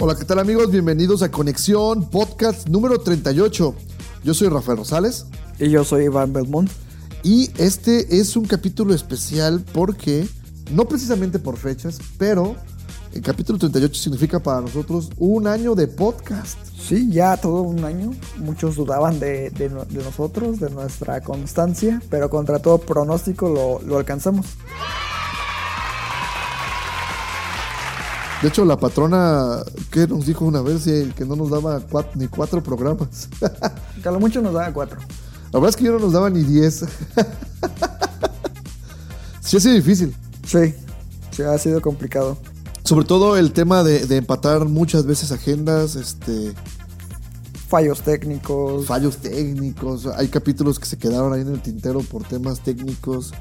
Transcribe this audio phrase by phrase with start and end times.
[0.00, 0.70] Hola, ¿qué tal amigos?
[0.70, 3.74] Bienvenidos a Conexión Podcast número 38.
[4.24, 5.26] Yo soy Rafael Rosales
[5.58, 6.70] Y yo soy Iván Belmont.
[7.22, 10.26] y este es un capítulo especial porque,
[10.72, 12.54] no precisamente por fechas, pero
[13.12, 16.58] el capítulo 38 significa para nosotros un año de podcast.
[16.78, 18.12] Sí, ya todo un año.
[18.36, 23.80] Muchos dudaban de, de no- de nosotros, de nuestra constancia, pero contra todo pronóstico lo,
[23.86, 24.46] lo alcanzamos.
[28.42, 30.84] De hecho, la patrona, ¿qué nos dijo una vez?
[30.84, 33.28] Que no nos daba cuat- ni cuatro programas.
[34.02, 34.98] Que a lo mucho nos daba cuatro.
[35.52, 36.84] La verdad es que yo no nos daba ni diez.
[39.40, 40.14] sí ha sido difícil.
[40.46, 40.72] Sí,
[41.32, 42.38] sí, ha sido complicado.
[42.84, 46.54] Sobre todo el tema de, de empatar muchas veces agendas, este,
[47.68, 48.86] Fallos técnicos.
[48.86, 50.06] fallos técnicos.
[50.06, 53.32] Hay capítulos que se quedaron ahí en el tintero por temas técnicos.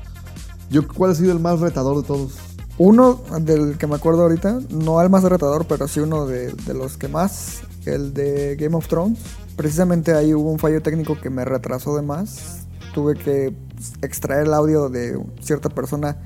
[0.69, 2.31] Yo, ¿cuál ha sido el más retador de todos?
[2.79, 6.73] Uno del que me acuerdo ahorita, no el más retador, pero sí uno de, de
[6.75, 9.19] los que más, el de Game of Thrones.
[9.55, 12.67] Precisamente ahí hubo un fallo técnico que me retrasó de más.
[12.93, 13.55] Tuve que
[14.01, 16.17] extraer el audio de cierta persona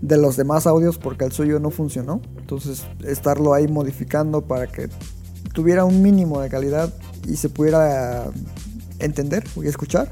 [0.00, 2.22] de los demás audios porque el suyo no funcionó.
[2.38, 4.88] Entonces, estarlo ahí modificando para que
[5.52, 6.92] tuviera un mínimo de calidad
[7.26, 8.26] y se pudiera
[8.98, 10.10] entender y escuchar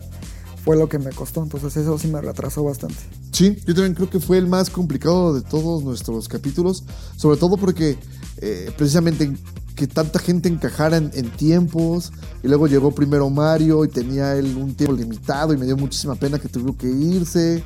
[0.64, 1.42] fue lo que me costó.
[1.42, 2.98] Entonces, eso sí me retrasó bastante.
[3.36, 6.84] Sí, yo también creo que fue el más complicado de todos nuestros capítulos,
[7.18, 7.98] sobre todo porque
[8.38, 9.30] eh, precisamente
[9.74, 12.12] que tanta gente encajara en, en tiempos,
[12.42, 16.14] y luego llegó primero Mario y tenía él un tiempo limitado y me dio muchísima
[16.14, 17.62] pena que tuvo que irse.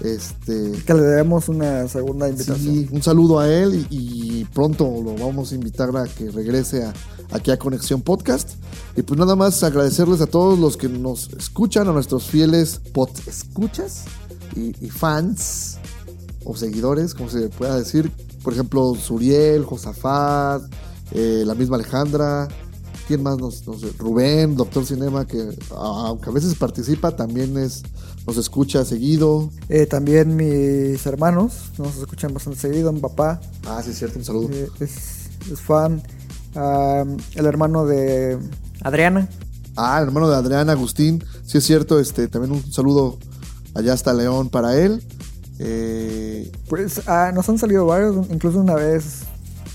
[0.00, 2.74] Este, Que le debemos una segunda invitación.
[2.74, 6.82] sí, un saludo a él y, y pronto lo vamos a invitar a que regrese
[6.82, 6.94] a,
[7.30, 8.52] aquí a Conexión Podcast.
[8.96, 13.10] Y pues nada más agradecerles a todos los que nos escuchan, a nuestros fieles pod
[13.26, 14.04] escuchas
[14.56, 15.78] y, y fans
[16.44, 18.10] o seguidores, como se pueda decir.
[18.42, 20.62] Por ejemplo, Suriel, Josafat,
[21.12, 22.48] eh, la misma Alejandra.
[23.06, 27.82] ¿Quién más nos, nos- Rubén, Doctor Cinema, que aunque a veces participa, también es,
[28.26, 29.50] nos escucha seguido.
[29.68, 32.92] Eh, también mis hermanos nos escuchan bastante seguido.
[32.92, 34.48] Mi papá Ah, sí, es cierto, un saludo.
[34.52, 36.02] eh, es, es fan.
[37.34, 38.38] El hermano de
[38.82, 39.28] Adriana.
[39.76, 43.18] Ah, el hermano de Adrián Agustín, sí es cierto, este, también un saludo
[43.74, 45.02] allá hasta León para él.
[45.58, 48.26] Eh, Pues ah, nos han salido varios.
[48.30, 49.20] Incluso una vez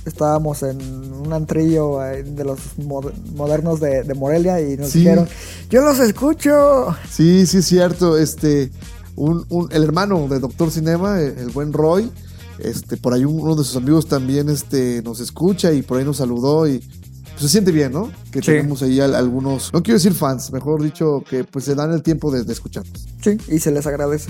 [0.06, 0.80] estábamos en
[1.14, 5.00] un antrillo eh, de los mod- modernos de, de Morelia y nos Sí.
[5.00, 5.28] dijeron:
[5.70, 6.96] Yo los escucho.
[7.10, 8.72] sí, sí es cierto, este,
[9.16, 12.12] un, un- el hermano de Doctor Cinema, el, el buen Roy,
[12.60, 16.18] este, por ahí uno de sus amigos también este, nos escucha y por ahí nos
[16.18, 16.84] saludó y
[17.36, 18.12] pues, se siente bien, ¿no?
[18.32, 18.48] Que Sí.
[18.48, 22.02] tenemos ahí al- algunos, no quiero decir fans, mejor dicho, que pues se dan el
[22.02, 23.06] tiempo de, de escucharnos.
[23.24, 24.30] Sí, y se les agradece.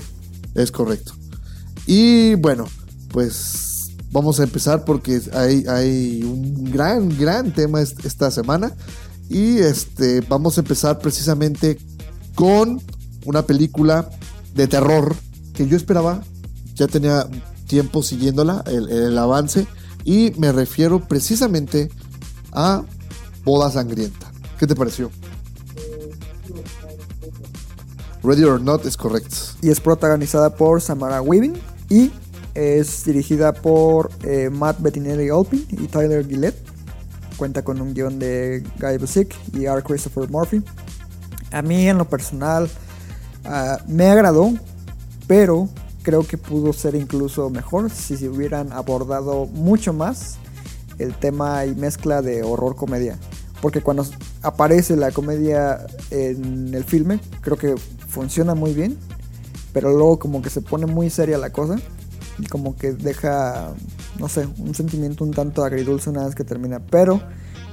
[0.54, 1.12] Es correcto.
[1.86, 2.66] Y bueno,
[3.12, 8.72] pues vamos a empezar porque hay, hay un gran, gran tema est- esta semana.
[9.28, 11.78] Y este, vamos a empezar precisamente
[12.34, 12.80] con
[13.24, 14.08] una película
[14.54, 15.14] de terror
[15.52, 16.22] que yo esperaba,
[16.74, 17.26] ya tenía
[17.66, 19.66] tiempo siguiéndola, el, el avance,
[20.04, 21.90] y me refiero precisamente
[22.52, 22.84] a
[23.46, 24.32] Boda Sangrienta.
[24.58, 25.08] ¿Qué te pareció?
[28.24, 29.36] Ready or Not es correcto.
[29.62, 31.54] y es protagonizada por Samara Weaving
[31.88, 32.10] y
[32.54, 36.58] es dirigida por eh, Matt Bettinelli Olpin y Tyler Gillette.
[37.36, 39.80] Cuenta con un guion de Guy Busick y R.
[39.80, 40.64] Christopher Murphy.
[41.52, 42.68] A mí en lo personal
[43.44, 44.54] ah, me agradó,
[45.28, 45.68] pero
[46.02, 50.38] creo que pudo ser incluso mejor si se hubieran abordado mucho más
[50.98, 53.16] el tema y mezcla de horror comedia.
[53.66, 54.06] Porque cuando
[54.42, 57.74] aparece la comedia en el filme, creo que
[58.06, 58.96] funciona muy bien.
[59.72, 61.74] Pero luego como que se pone muy seria la cosa.
[62.38, 63.74] Y como que deja,
[64.20, 66.78] no sé, un sentimiento un tanto agridulce una vez que termina.
[66.78, 67.20] Pero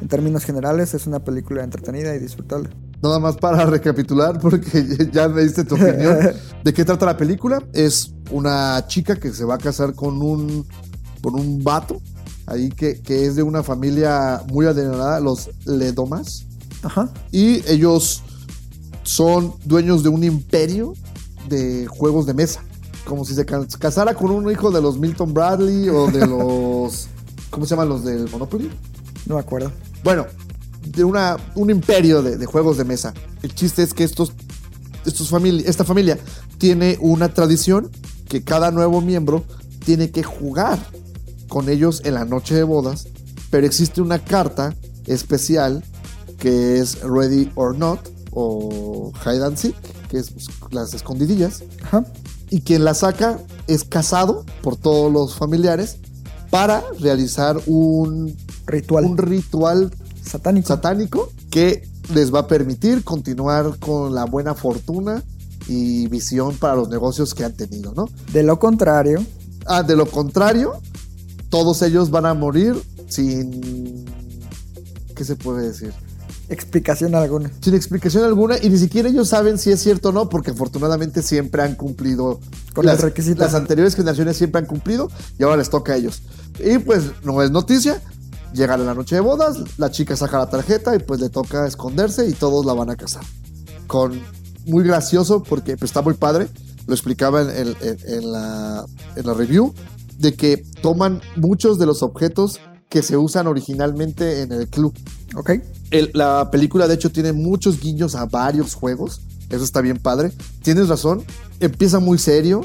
[0.01, 2.72] en términos generales es una película entretenida y disfrutable.
[3.04, 6.18] Nada más para recapitular, porque ya me diste tu opinión.
[6.63, 7.62] ¿De qué trata la película?
[7.72, 10.66] Es una chica que se va a casar con un,
[11.22, 12.01] con un vato,
[12.48, 16.45] ahí que, que es de una familia muy adinerada, los Ledomas.
[16.84, 17.12] Ajá.
[17.31, 18.22] Y ellos
[19.04, 20.94] son dueños de un imperio
[21.50, 22.62] de juegos de mesa.
[23.06, 27.07] Como si se ca- casara con un hijo de los Milton Bradley o de los
[27.50, 28.69] ¿Cómo se llaman los del Monopoly?
[29.28, 29.72] No me acuerdo.
[30.04, 30.25] Bueno,
[30.86, 33.13] de una, un imperio de, de juegos de mesa.
[33.44, 34.34] El chiste es que estos,
[35.06, 36.18] estos famili- esta familia
[36.57, 37.89] tiene una tradición
[38.28, 39.44] que cada nuevo miembro
[39.86, 40.80] tiene que jugar
[41.53, 43.05] con ellos en la noche de bodas,
[43.51, 44.73] pero existe una carta
[45.05, 45.83] especial
[46.39, 48.00] que es Ready or Not
[48.31, 49.75] o Hide and Seek,
[50.09, 52.05] que es pues, las escondidillas, Ajá.
[52.50, 55.97] y quien la saca es casado por todos los familiares
[56.50, 58.35] para realizar un,
[58.65, 59.05] Ritual.
[59.05, 59.91] un ritual
[60.25, 60.67] satánico.
[60.69, 65.21] satánico que les va a permitir continuar con la buena fortuna
[65.67, 68.09] y visión para los negocios que han tenido, ¿no?
[68.31, 69.23] de lo contrario,
[69.65, 70.73] Ah, de lo contrario,
[71.53, 72.73] todos ellos van a morir
[73.07, 74.05] sin...
[75.15, 75.94] ¿Qué se puede decir?
[76.50, 77.51] explicación alguna.
[77.61, 81.21] Sin explicación alguna y ni siquiera ellos saben si es cierto o no, porque afortunadamente
[81.21, 82.39] siempre han cumplido
[82.73, 83.39] Con los requisitos.
[83.39, 85.09] Las anteriores generaciones siempre han cumplido
[85.39, 86.23] y ahora les toca a ellos.
[86.59, 88.01] Y pues no es noticia,
[88.53, 91.67] llegan a la noche de bodas, la chica saca la tarjeta y pues le toca
[91.67, 93.23] esconderse y todos la van a casar.
[93.88, 94.19] Con
[94.65, 96.47] muy gracioso porque pues, está muy padre,
[96.88, 98.85] lo explicaba en, en- en- en la,
[99.15, 99.73] en la review,
[100.24, 102.60] de que toman muchos de los objetos
[102.90, 104.94] que se usan originalmente en el club.
[105.36, 105.52] ¿Ok?
[105.92, 109.22] El- la película, de hecho, tiene muchos guiños a varios juegos.
[109.50, 110.31] Eso está bien padre.
[110.64, 111.24] Tienes razón.
[111.60, 112.62] Empieza muy serio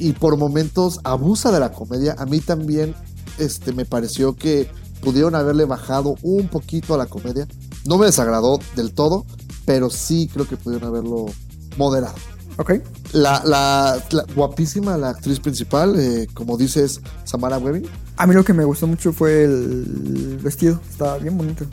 [0.00, 2.16] y por momentos abusa de la comedia.
[2.18, 2.94] A mí también
[3.38, 4.68] este, me pareció que
[5.02, 7.46] pudieron haberle bajado un poquito a la comedia.
[7.84, 9.24] No me desagradó del todo,
[9.66, 11.26] pero sí creo que pudieron haberlo
[11.76, 12.16] moderado.
[12.58, 12.72] ¿Ok?
[13.12, 17.86] La, la- la- guapísima, la actriz principal, eh, como dices, Samara Webbing.
[18.16, 20.80] A mí lo que me gustó mucho fue el vestido.
[20.90, 21.64] Estaba bien bonito.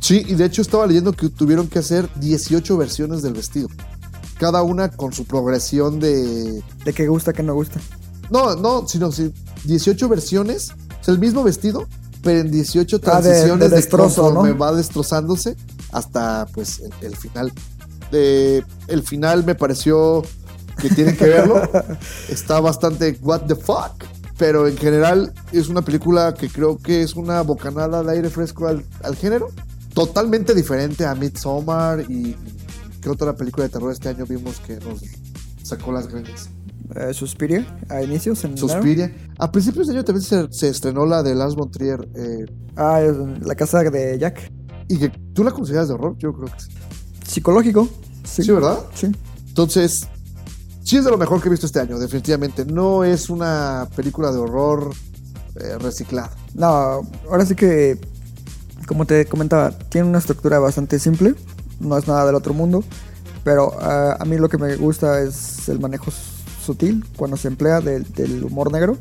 [0.00, 3.68] Sí, y de hecho estaba leyendo que tuvieron que hacer 18 versiones del vestido.
[4.38, 6.62] Cada una con su progresión de...
[6.84, 7.80] De qué gusta, qué no gusta.
[8.30, 9.32] No, no, sino sí,
[9.64, 10.72] 18 versiones.
[11.00, 11.86] Es el mismo vestido,
[12.22, 14.58] pero en 18 Ah, transiciones de de, destrozo, conforme ¿no?
[14.58, 15.56] va destrozándose
[15.92, 17.50] hasta pues el, el final.
[18.16, 20.22] Eh, el final me pareció
[20.80, 21.60] que tienen que verlo.
[22.28, 24.04] Está bastante what the fuck.
[24.38, 28.66] Pero en general es una película que creo que es una bocanada de aire fresco
[28.66, 29.48] al, al género.
[29.94, 32.36] Totalmente diferente a Midsommar y,
[33.00, 35.02] ¿qué otra película de terror este año vimos que nos
[35.62, 36.50] sacó las greñas?
[36.96, 38.68] Eh, Suspiria, a inicios en enero.
[38.68, 39.14] Suspiria.
[39.38, 42.08] A principios de año también se, se estrenó la de Lars von Trier.
[42.16, 42.44] eh,
[42.76, 43.00] Ah,
[43.40, 44.50] la casa de Jack.
[44.88, 46.70] y que tú la consideras de horror, yo creo que sí.
[47.24, 47.88] Psicológico.
[48.24, 48.80] Sí, Sí, ¿verdad?
[48.94, 49.12] Sí.
[49.48, 50.06] Entonces,
[50.82, 52.64] sí es de lo mejor que he visto este año, definitivamente.
[52.64, 54.90] No es una película de horror
[55.56, 56.30] eh, reciclada.
[56.54, 56.68] No,
[57.30, 57.98] ahora sí que,
[58.86, 61.34] como te comentaba, tiene una estructura bastante simple.
[61.80, 62.84] No es nada del otro mundo.
[63.44, 66.10] Pero ah, a mí lo que me gusta es el manejo
[66.64, 68.96] sutil cuando se emplea del humor negro.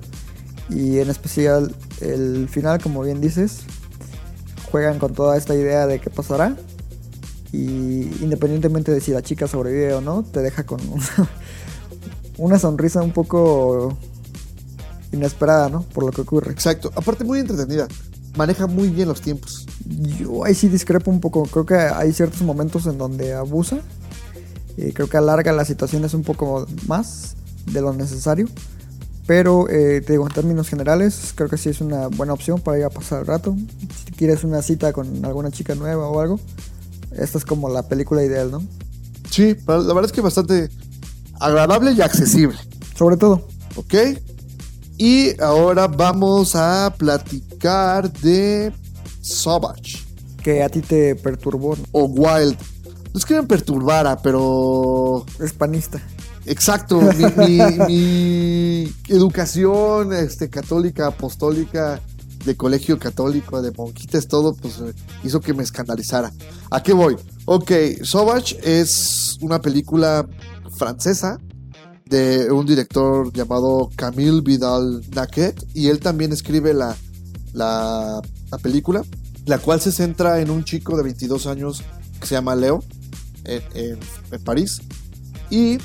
[0.70, 3.62] Y en especial el final, como bien dices,
[4.72, 6.56] juegan con toda esta idea de qué pasará.
[7.54, 11.06] Y independientemente de si la chica sobrevive o no, te deja con una,
[12.38, 13.96] una sonrisa un poco
[15.14, 15.84] inesperada, ¿no?
[15.84, 16.52] Por lo que ocurre.
[16.52, 16.92] Exacto.
[16.96, 17.88] Aparte, muy entretenida.
[18.36, 19.68] Maneja muy bien los tiempos.
[20.20, 21.44] Yo ahí sí discrepo un poco.
[21.44, 23.80] Creo que hay ciertos momentos en donde abusa.
[24.76, 27.36] Y creo que alarga las situaciones un poco más
[27.72, 28.48] de lo necesario.
[29.28, 32.80] Pero eh, te digo, en términos generales, creo que sí es una buena opción para
[32.80, 33.56] ir a pasar el rato.
[34.06, 36.40] Si quieres una cita con alguna chica nueva o algo,
[37.18, 38.62] esta es como la película ideal, ¿no?
[39.30, 40.70] Sí, la verdad es que bastante
[41.40, 42.58] agradable y accesible.
[42.98, 43.94] Sobre todo, ¿Ok?
[44.98, 48.72] Y ahora vamos a platicar de
[49.22, 50.04] Savage
[50.44, 51.76] que a ti te perturbó.
[51.76, 51.84] ¿no?
[51.94, 52.58] o Wild.
[53.14, 56.00] No es que me perturbara, pero Es panista.
[56.46, 62.02] Exacto, mi, mi- mi educación este, católica, apostólica,
[62.46, 66.32] de colegio católico, de monjitas, todo, pues eh, hizo que me escandalizara.
[66.72, 67.16] ¿A qué voy?
[67.46, 67.72] Ok,
[68.04, 70.28] Sauvage es una película
[70.78, 71.40] francesa
[72.06, 76.96] de un director llamado Camille Vidal Naquet y él también escribe la,
[77.54, 78.22] la,
[78.52, 79.04] la película,
[79.46, 81.82] la cual se centra en un chico de 22 años
[82.20, 82.84] que se llama Leo
[83.46, 84.00] en, en-
[84.32, 84.82] en París
[85.50, 85.78] y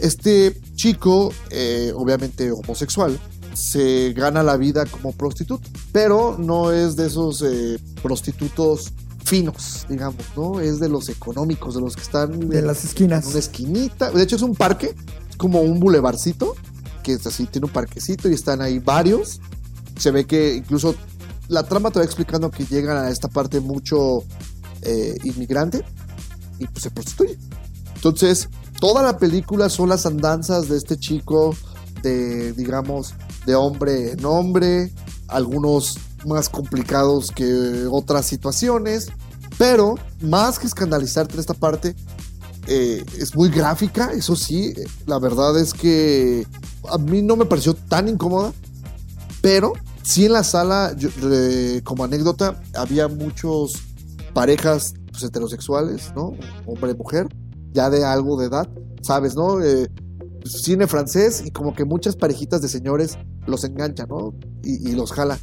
[0.00, 3.18] este chico, eh, obviamente homosexual,
[3.56, 8.92] se gana la vida como prostituto, pero no es de esos eh, prostitutos
[9.24, 10.60] finos, digamos, ¿no?
[10.60, 13.24] Es de los económicos, de los que están De en- las esquinas.
[13.24, 14.10] en una esquinita.
[14.10, 14.94] De hecho, es un parque,
[15.30, 16.54] es como un bulevarcito,
[17.02, 19.40] que es así, tiene un parquecito y están ahí varios.
[19.98, 20.94] Se ve que incluso
[21.48, 24.22] la trama te va explicando que llegan a esta parte mucho
[24.82, 25.82] eh, inmigrante
[26.58, 27.36] y pues se prostituye.
[27.94, 28.48] Entonces,
[28.78, 31.56] toda la película son las andanzas de este chico,
[32.02, 33.14] de, digamos,
[33.46, 34.92] de hombre en hombre,
[35.28, 39.08] algunos más complicados que otras situaciones.
[39.58, 41.96] Pero más que escandalizarte esta parte,
[42.66, 44.74] eh, es muy gráfica, eso sí.
[45.06, 46.46] La verdad es que
[46.90, 48.52] a mí no me pareció tan incómoda,
[49.40, 49.72] pero
[50.02, 51.08] sí en la sala, yo,
[51.84, 53.74] como anécdota, había muchos
[54.34, 56.34] parejas pues, heterosexuales, ¿no?
[56.66, 57.28] Hombre y mujer,
[57.72, 58.68] ya de algo de edad,
[59.00, 59.62] ¿sabes, no?
[59.62, 59.88] Eh,
[60.50, 64.34] cine francés y como que muchas parejitas de señores los enganchan, ¿no?
[64.62, 65.38] Y, y los jala.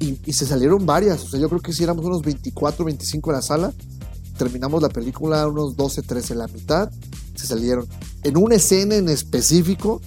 [0.00, 3.30] Y, y se salieron varias, o sea, yo creo que si éramos unos 24, 25
[3.30, 3.72] en la sala,
[4.36, 6.90] terminamos la película unos 12, 13 en la mitad,
[7.34, 7.86] se salieron.
[8.22, 10.00] En una escena en específico,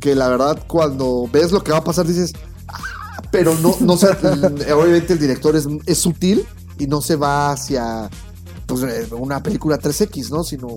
[0.00, 2.32] que la verdad cuando ves lo que va a pasar dices,
[2.68, 4.06] "Ah", pero no, no se-
[4.72, 6.44] obviamente el director es, es sutil
[6.78, 8.08] y no se va hacia
[8.74, 10.44] pues, eh, una película 3X, ¿no?
[10.44, 10.76] Sino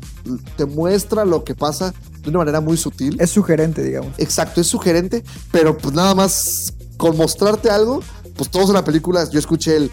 [0.56, 3.18] te muestra lo que pasa de una manera muy sutil.
[3.20, 4.14] Es sugerente, digamos.
[4.18, 8.02] Exacto, es sugerente, pero pues nada más con mostrarte algo,
[8.36, 9.92] pues todos en la película yo escuché el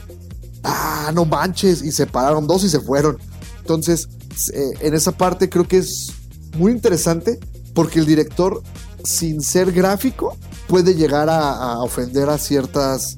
[0.65, 3.19] ah, no manches, y se pararon dos y se fueron.
[3.59, 4.09] Entonces,
[4.53, 6.13] eh, en esa parte creo que es
[6.57, 7.39] muy interesante
[7.75, 8.63] porque el director,
[9.05, 10.37] sin ser gráfico,
[10.69, 13.17] puede llegar a, a ofender a ciertas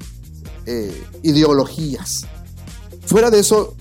[0.67, 2.27] eh, ideologías.
[3.07, 3.75] Fuera de eso,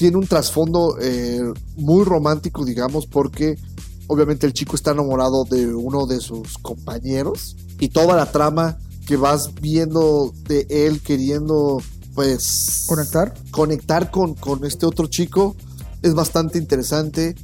[0.00, 1.42] tiene un trasfondo eh,
[1.76, 3.58] muy romántico, digamos, porque
[4.06, 9.18] obviamente el chico está enamorado de uno de sus compañeros y toda la trama que
[9.18, 11.82] vas viendo de él queriendo,
[12.14, 13.34] pues, Conectar.
[13.50, 15.54] conectar con, con este otro chico
[16.00, 17.34] es bastante interesante.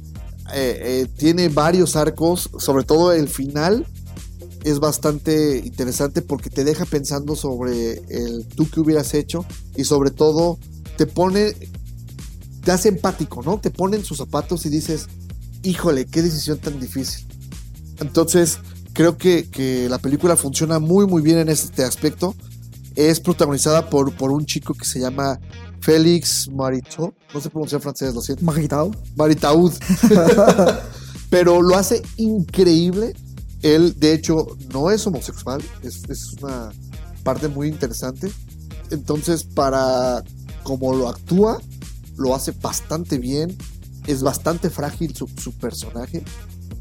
[0.51, 3.85] Eh, eh, tiene varios arcos, sobre todo el final
[4.63, 9.45] es bastante interesante porque te deja pensando sobre el tú que hubieras hecho
[9.75, 10.57] y sobre todo
[10.97, 11.53] te pone,
[12.67, 13.61] te hace empático, ¿no?
[13.61, 15.07] Te pone en sus zapatos y dices,
[15.63, 17.25] híjole, qué decisión tan difícil.
[18.01, 18.57] Entonces,
[18.91, 22.35] creo que, que la película funciona muy, muy bien en este aspecto.
[22.93, 25.39] Es protagonizada por, por un chico que se llama
[25.79, 27.15] Félix Maritot.
[27.33, 28.43] No sé pronunciar francés, lo siento.
[28.43, 28.91] Magitado.
[29.15, 29.71] Maritaud.
[31.29, 33.15] Pero lo hace increíble.
[33.61, 35.63] Él, de hecho, no es homosexual.
[35.83, 36.73] Es, es una
[37.23, 38.29] parte muy interesante.
[38.91, 40.21] Entonces, para
[40.63, 41.61] como lo actúa,
[42.17, 43.55] lo hace bastante bien.
[44.05, 46.23] Es bastante frágil su, su personaje.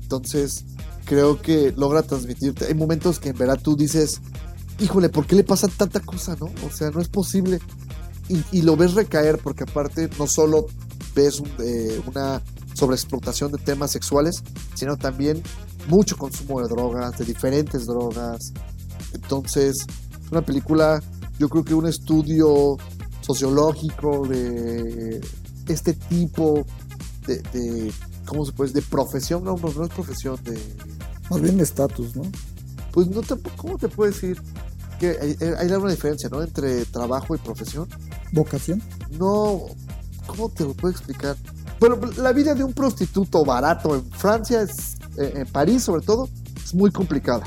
[0.03, 0.65] Entonces,
[1.05, 2.67] creo que logra transmitirte.
[2.67, 4.21] Hay momentos que en verdad tú dices,
[4.79, 6.47] híjole, ¿por qué le pasa tanta cosa, no?
[6.67, 7.61] O sea, no es posible.
[8.29, 10.67] Y, lo ves recaer porque aparte no solo
[11.15, 12.43] ves eh, una
[12.75, 14.43] sobreexplotación de temas sexuales,
[14.75, 15.43] sino también
[15.89, 18.53] mucho consumo de drogas, de diferentes drogas.
[19.15, 19.87] Entonces,
[20.25, 21.01] es una película,
[21.39, 22.77] yo creo que un estudio
[23.27, 25.21] sociológico de
[25.69, 26.65] este tipo
[27.27, 27.93] de, de
[28.25, 28.73] ¿cómo se puede?
[28.73, 30.59] De profesión, no, no es profesión, de,
[31.31, 32.23] Más bien de estatus, ¿no?
[32.93, 34.41] pues no te, ¿cómo te puedo decir?
[34.99, 36.43] Que hay, hay una diferencia, ¿no?
[36.43, 37.87] Entre trabajo y profesión.
[38.33, 38.81] Vocación.
[39.19, 39.67] No,
[40.27, 41.37] ¿cómo te lo puedo explicar?
[41.79, 46.31] Bueno, la vida de un prostituto barato en Francia, es, eh, en París sobre todo,
[46.65, 47.45] es muy complicada.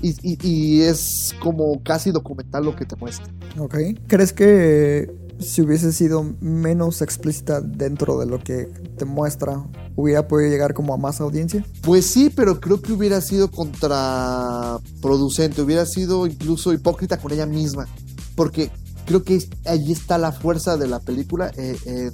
[0.00, 3.26] Y, y- y es como casi documental lo que te muestra.
[3.58, 3.76] Ok.
[4.06, 5.10] ¿Crees que
[5.42, 9.62] si hubiese sido menos explícita dentro de lo que te muestra,
[9.96, 11.64] hubiera podido llegar como a más audiencia?
[11.82, 17.86] Pues sí, pero creo que hubiera sido contraproducente, hubiera sido incluso hipócrita con ella misma.
[18.34, 18.70] Porque
[19.06, 22.10] creo que ahí está la fuerza de la película, eh,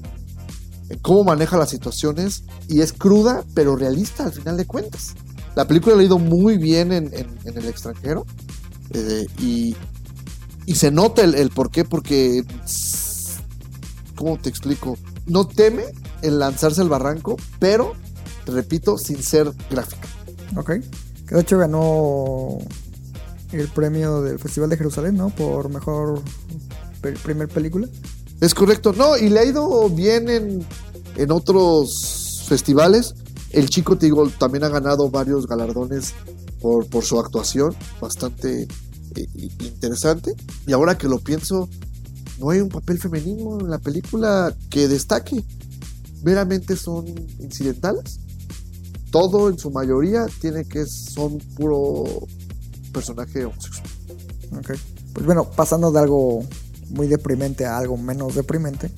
[0.89, 5.15] en cómo maneja las situaciones y es cruda, pero realista al final de cuentas.
[5.55, 8.25] La película la ha ido muy bien en, el extranjero
[8.95, 9.77] eh, y,
[10.67, 12.45] y se nota el, el por qué, porque,
[14.19, 14.99] ¿cómo te explico?
[15.27, 15.85] No teme
[16.23, 17.93] en lanzarse al barranco, pero,
[18.45, 20.09] te repito, sin ser gráfica.
[20.57, 20.71] Ok.
[21.27, 22.59] Que de hecho ganó
[23.53, 25.31] el premio del Festival de Jerusalén, ¿no?
[25.31, 26.21] Por mejor
[27.01, 27.87] pe- primer película.
[28.41, 30.67] Es correcto, no, y le ha ido bien en,
[31.17, 33.15] en otros festivales.
[33.51, 36.15] El chico, te digo, también ha ganado varios galardones
[36.61, 38.63] por, por su actuación, bastante
[39.15, 39.27] eh,
[39.61, 40.35] interesante.
[40.67, 41.69] Y ahora que lo pienso,
[42.39, 45.45] no hay un papel femenino en la película que destaque.
[46.23, 47.07] Meramente son
[47.39, 48.21] incidentales.
[49.11, 52.05] Todo en su mayoría tiene que son puro
[52.93, 53.89] personaje homosexual.
[54.59, 54.73] Ok.
[55.13, 56.45] Pues bueno, pasando de algo
[56.91, 58.91] muy deprimente a algo menos deprimente.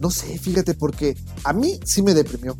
[0.00, 2.56] No sé, fíjate, porque a mí sí me deprimió.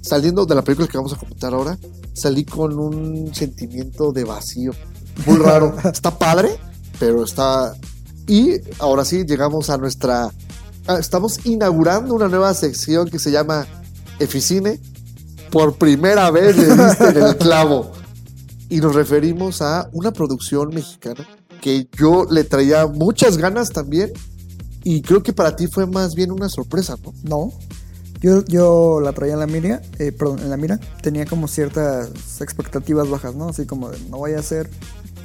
[0.00, 1.78] Saliendo de la película que vamos a comentar ahora,
[2.14, 4.72] salí con un sentimiento de vacío.
[5.26, 5.76] Muy raro.
[5.84, 6.58] está padre,
[6.98, 7.74] pero está.
[8.26, 10.30] Y ahora sí, llegamos a nuestra.
[10.86, 13.66] ah, Estamos inaugurando una nueva sección que se llama
[14.18, 14.80] Eficine.
[15.50, 17.92] Por primera vez le diste en el clavo.
[18.68, 21.26] Y nos referimos a una producción mexicana
[21.60, 24.12] que yo le traía muchas ganas también.
[24.82, 27.12] Y creo que para ti fue más bien una sorpresa, ¿no?
[27.22, 27.52] No.
[28.20, 30.80] Yo, yo la traía en la mira, eh, perdón, en la mira.
[31.02, 33.48] Tenía como ciertas expectativas bajas, ¿no?
[33.50, 34.70] Así como de, no vaya a ser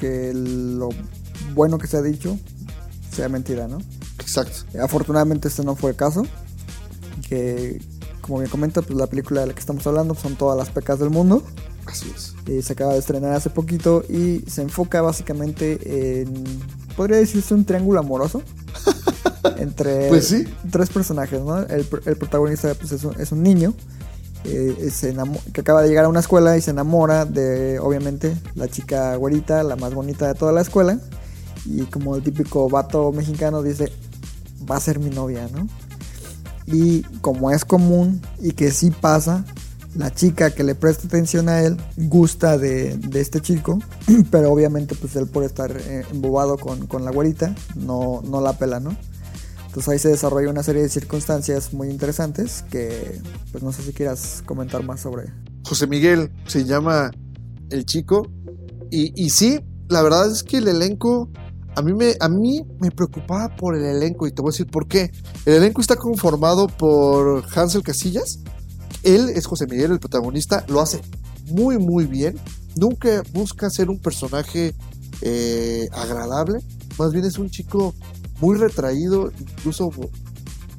[0.01, 0.89] que lo
[1.53, 2.38] bueno que se ha dicho
[3.12, 3.80] sea mentira, ¿no?
[4.20, 4.66] Exacto.
[4.82, 6.24] Afortunadamente este no fue el caso.
[7.28, 7.82] Que,
[8.22, 11.00] como bien comenta, pues la película de la que estamos hablando son todas las pecas
[11.00, 11.44] del mundo.
[11.86, 12.36] Así es.
[12.48, 16.44] Eh, se acaba de estrenar hace poquito y se enfoca básicamente en,
[16.96, 18.42] podría decirse un triángulo amoroso.
[19.58, 20.46] entre Pues sí.
[20.72, 21.60] tres personajes, ¿no?
[21.60, 23.74] El, pr- el protagonista pues, es, un, es un niño
[24.46, 25.16] eh, se
[25.54, 29.63] que acaba de llegar a una escuela y se enamora de, obviamente, la chica güerita,
[29.63, 31.00] la más bonita de toda la escuela.
[31.66, 33.92] Y como el típico vato mexicano dice,
[34.70, 35.68] va a ser mi novia, ¿no?
[36.66, 39.44] Y como es común y que sí pasa,
[39.96, 43.80] la chica que le presta atención a él gusta de, de este chico,
[44.32, 48.54] pero obviamente pues él por estar eh, embobado con, con la güerita no, no la
[48.54, 48.96] pela, ¿no?
[49.66, 53.94] Entonces ahí se desarrolla una serie de circunstancias muy interesantes que pues no sé si
[53.94, 55.32] quieras comentar más sobre.
[55.63, 57.12] José Miguel se llama
[57.70, 58.28] el chico.
[58.89, 61.30] Y, y sí, la verdad es que el elenco,
[61.76, 64.68] a mí, me, a mí me preocupaba por el elenco y te voy a decir
[64.68, 65.12] por qué.
[65.46, 68.40] El elenco está conformado por Hansel Casillas.
[69.04, 71.02] Él es José Miguel, el protagonista, lo hace
[71.48, 72.38] muy, muy bien.
[72.76, 74.74] Nunca busca ser un personaje
[75.22, 76.60] eh, agradable.
[76.98, 77.94] Más bien es un chico
[78.42, 79.90] muy retraído, incluso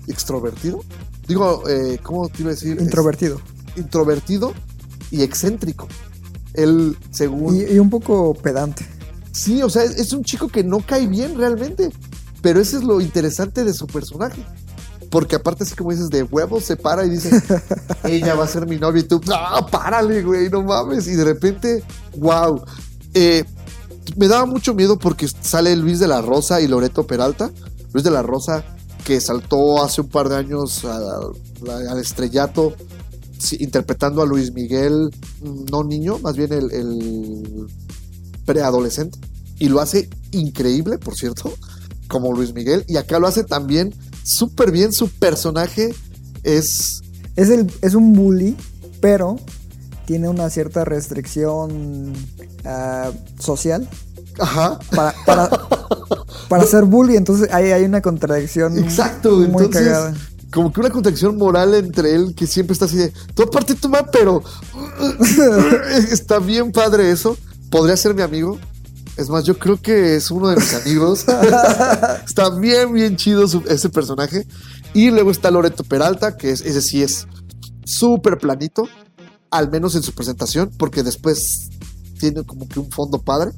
[0.07, 0.81] extrovertido.
[1.27, 2.77] Digo, eh, ¿cómo te iba a decir?
[2.77, 3.41] Es- Introvertido.
[3.77, 4.53] introvertido
[5.11, 5.89] y excéntrico.
[6.55, 7.57] Él, según...
[7.57, 8.85] Y, y un poco pedante.
[9.41, 11.91] Sí, o sea, es, es un chico que no cae bien realmente.
[12.43, 14.45] Pero eso es lo interesante de su personaje.
[15.11, 17.31] Porque aparte, así como dices, de huevos se para y dice,
[18.05, 21.09] ella va a ser mi novia y tú, no, párale, güey, no mames.
[21.09, 21.83] Y de repente,
[22.19, 22.63] wow.
[23.15, 23.45] Eh,
[24.17, 27.51] me daba mucho miedo porque sale Luis de la Rosa y Loreto Peralta.
[27.95, 28.63] Luis de la Rosa,
[29.07, 32.75] que saltó hace un par de años al estrellato
[33.59, 37.67] interpretando a Luis Miguel, mm, no niño, más bien el, el
[38.45, 39.19] preadolescente.
[39.61, 41.53] Y lo hace increíble, por cierto,
[42.09, 42.85] como Luis Miguel.
[42.89, 43.95] Y acá lo hace también
[44.25, 44.93] súper bien.
[44.93, 45.95] Su personaje
[46.43, 47.03] es...
[47.37, 48.57] Es, el, es un bully,
[49.01, 49.39] pero
[50.05, 52.13] tiene una cierta restricción
[52.65, 53.89] ah, social
[54.41, 54.79] Ajá.
[54.95, 55.51] para, para,
[56.49, 57.17] para ser bully.
[57.17, 59.83] Entonces ahí hay una contradicción Exacto, muy entonces...
[59.85, 60.15] cagada.
[60.53, 63.89] Como que una contradicción moral entre él que siempre está así de, tú aparte tú
[63.89, 64.43] ma, pero
[66.11, 67.37] está bien padre eso.
[67.71, 68.59] Podría ser mi amigo.
[69.21, 71.27] Es más, yo creo que es uno de mis amigos.
[72.27, 74.47] está bien, bien chido su- ese personaje.
[74.95, 77.27] Y luego está Loreto Peralta, que es, ese sí es
[77.85, 78.89] súper planito,
[79.51, 81.69] al menos en su presentación, porque después
[82.19, 83.51] tiene como que un fondo padre,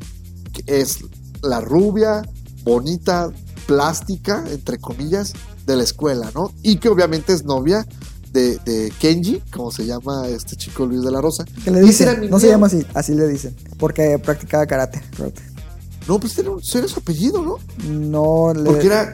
[0.53, 0.99] que es
[1.43, 2.23] la rubia,
[2.65, 3.31] bonita,
[3.67, 5.33] plástica, entre comillas,
[5.67, 6.53] de la escuela, ¿no?
[6.63, 7.87] Y que obviamente es novia
[8.33, 11.45] de, de Kenji, como se llama este chico Luis de la Rosa.
[11.65, 15.03] Que le dicen, no se llama así, así le dicen, porque practicaba karate.
[15.17, 15.43] karate.
[16.09, 17.59] No, pues era, un- era su apellido, ¿no?
[17.89, 18.65] No le...
[18.65, 19.13] Porque era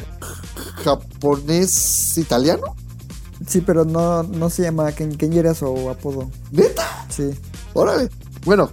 [0.84, 2.74] japonés italiano.
[3.46, 6.30] Sí, pero no, no se llama Ken, Kenji era su apodo.
[6.50, 7.06] ¿Neta?
[7.08, 7.30] Sí.
[7.72, 8.08] Órale.
[8.44, 8.70] Bueno,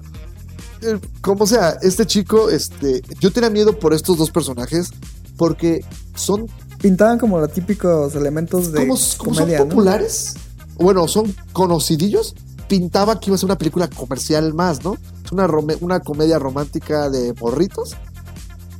[0.82, 4.90] eh, como sea, este chico, este, yo tenía miedo por estos dos personajes
[5.38, 5.84] porque
[6.16, 6.48] son
[6.82, 9.74] Pintaban como los típicos elementos de como, comedia, son ¿no?
[9.76, 10.36] populares,
[10.76, 12.36] bueno, son conocidillos,
[12.68, 14.96] pintaba que iba a ser una película comercial más, ¿no?
[15.24, 15.48] Es una,
[15.82, 17.96] una comedia romántica de morritos.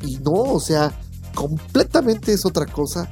[0.04, 0.92] Y no, o sea,
[1.34, 3.08] completamente es otra cosa.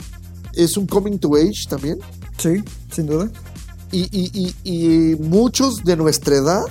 [0.54, 2.00] Es un coming to age también.
[2.38, 3.30] Sí, sin duda.
[3.92, 4.32] Y, y-
[4.64, 6.64] y- y muchos de nuestra edad,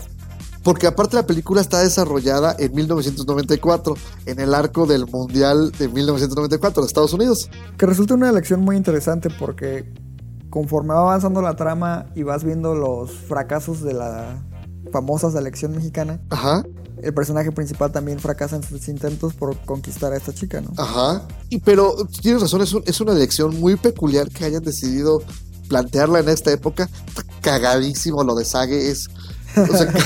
[0.64, 3.94] porque aparte la película está desarrollada en 1994,
[4.26, 7.48] en el arco del Mundial de 1994 de Estados Unidos.
[7.78, 9.92] Que resulta una elección muy interesante porque
[10.50, 14.42] conforme va avanzando la trama y vas viendo los fracasos de la
[14.92, 16.64] famosa selección mexicana, Ajá.
[17.02, 20.70] El personaje principal también fracasa en sus intentos por conquistar a esta chica, ¿no?
[20.76, 21.22] Ajá.
[21.48, 25.22] Y pero tienes razón, es, un- es una elección muy peculiar que hayan decidido
[25.68, 26.88] plantearla en esta época.
[27.06, 28.90] Está cagadísimo lo de Sage.
[28.90, 29.08] Es.
[29.56, 29.92] o sea,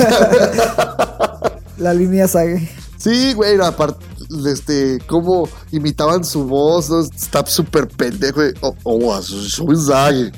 [0.00, 1.40] cada
[1.78, 2.68] La línea Sage.
[2.98, 4.04] sí, güey, aparte,
[4.46, 7.00] este, cómo imitaban su voz, ¿no?
[7.00, 8.40] está súper pendejo.
[8.60, 10.32] Oh, oh, soy Sage.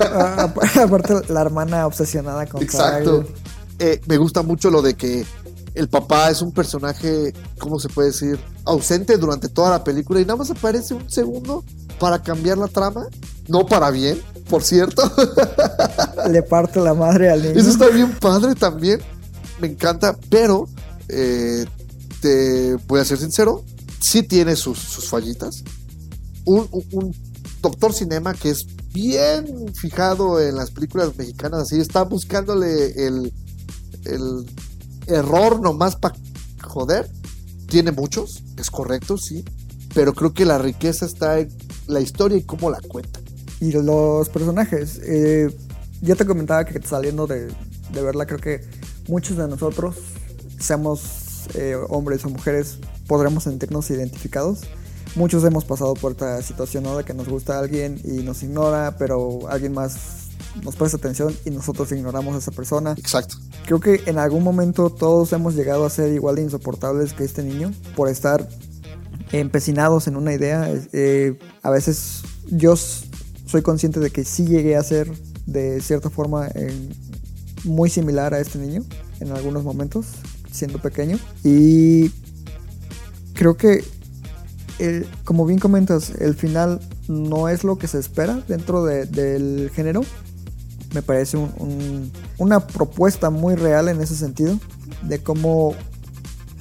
[0.00, 3.22] Ah, Aparte, la hermana obsesionada con Exacto.
[3.22, 3.34] Sage.
[3.78, 5.24] Eh, me gusta mucho lo de que
[5.74, 8.38] el papá es un personaje, ¿cómo se puede decir?
[8.64, 11.64] Ausente durante toda la película y nada más aparece un segundo
[11.98, 13.06] para cambiar la trama.
[13.48, 15.02] No para bien, por cierto.
[16.30, 17.58] Le parte la madre al niño.
[17.58, 19.00] Eso está bien padre también.
[19.60, 20.68] Me encanta, pero
[21.08, 21.64] eh,
[22.20, 23.64] te voy a ser sincero.
[24.00, 25.62] sí tiene sus, sus fallitas.
[26.44, 27.16] Un, un- un
[27.60, 33.32] doctor cinema que es bien fijado en las películas mexicanas, así está buscándole el,
[34.04, 34.44] el
[35.12, 36.14] error nomás para
[36.62, 37.08] joder.
[37.68, 39.44] Tiene muchos, es correcto, sí,
[39.94, 41.48] pero creo que la riqueza está en
[41.86, 43.20] la historia y cómo la cuenta.
[43.60, 45.00] Y los personajes.
[45.04, 45.54] eh,
[46.02, 47.46] ya te comentaba que saliendo de,
[47.92, 48.60] de verla, creo que
[49.08, 49.96] muchos de nosotros,
[50.58, 54.60] seamos eh, hombres o mujeres, podremos sentirnos identificados.
[55.14, 56.96] Muchos hemos pasado por esta situación ¿no?
[56.96, 60.30] de que nos gusta alguien y nos ignora, pero alguien más
[60.64, 62.94] nos presta atención y nosotros ignoramos a esa persona.
[62.98, 63.36] Exacto.
[63.66, 67.42] Creo que en algún momento todos hemos llegado a ser igual de insoportables que este
[67.42, 68.46] niño por estar
[69.32, 70.68] empecinados en una idea.
[70.92, 75.10] Eh, a veces yo soy consciente de que sí llegué a ser
[75.46, 76.72] de cierta forma eh,
[77.64, 78.82] muy similar a este niño
[79.20, 80.06] en algunos momentos,
[80.50, 81.18] siendo pequeño.
[81.44, 82.10] Y
[83.34, 83.84] creo que,
[85.24, 90.02] como bien comentas, el final no es lo que se espera dentro de- del género.
[90.94, 94.58] Me parece un- un- una propuesta muy real en ese sentido,
[95.02, 95.74] de cómo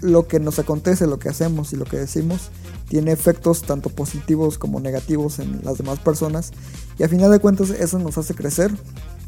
[0.02, 2.50] lo que nos acontece, lo que hacemos y lo que decimos
[2.88, 6.52] tiene efectos tanto positivos como negativos en las demás personas
[6.98, 8.72] y a final de cuentas eso nos hace crecer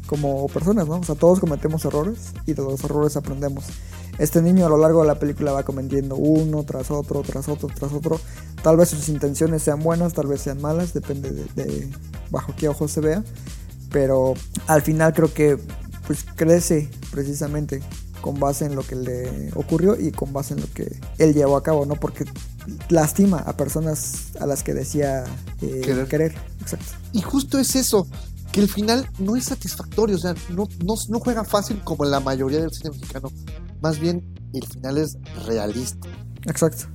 [0.06, 0.96] como personas, ¿no?
[0.96, 3.64] O sea, todos cometemos errores y de los errores aprendemos.
[4.18, 7.68] Este niño a lo largo de la película va cometiendo uno tras otro, tras otro,
[7.74, 8.20] tras otro.
[8.62, 11.88] Tal vez sus intenciones sean buenas, tal vez sean malas, depende de, de
[12.30, 13.24] bajo qué ojos se vea.
[13.94, 14.34] Pero
[14.66, 15.56] al final creo que
[16.04, 17.80] pues crece precisamente
[18.20, 21.56] con base en lo que le ocurrió y con base en lo que él llevó
[21.56, 21.94] a cabo, ¿no?
[21.94, 22.24] Porque
[22.88, 25.22] lastima a personas a las que decía
[25.62, 26.08] eh, Querer.
[26.08, 26.34] querer.
[26.60, 26.86] Exacto.
[27.12, 28.08] Y justo es eso,
[28.50, 32.18] que el final no es satisfactorio, o sea, no, no, no juega fácil como la
[32.18, 33.30] mayoría del cine mexicano.
[33.80, 36.08] Más bien, el final es realista.
[36.46, 36.86] Exacto.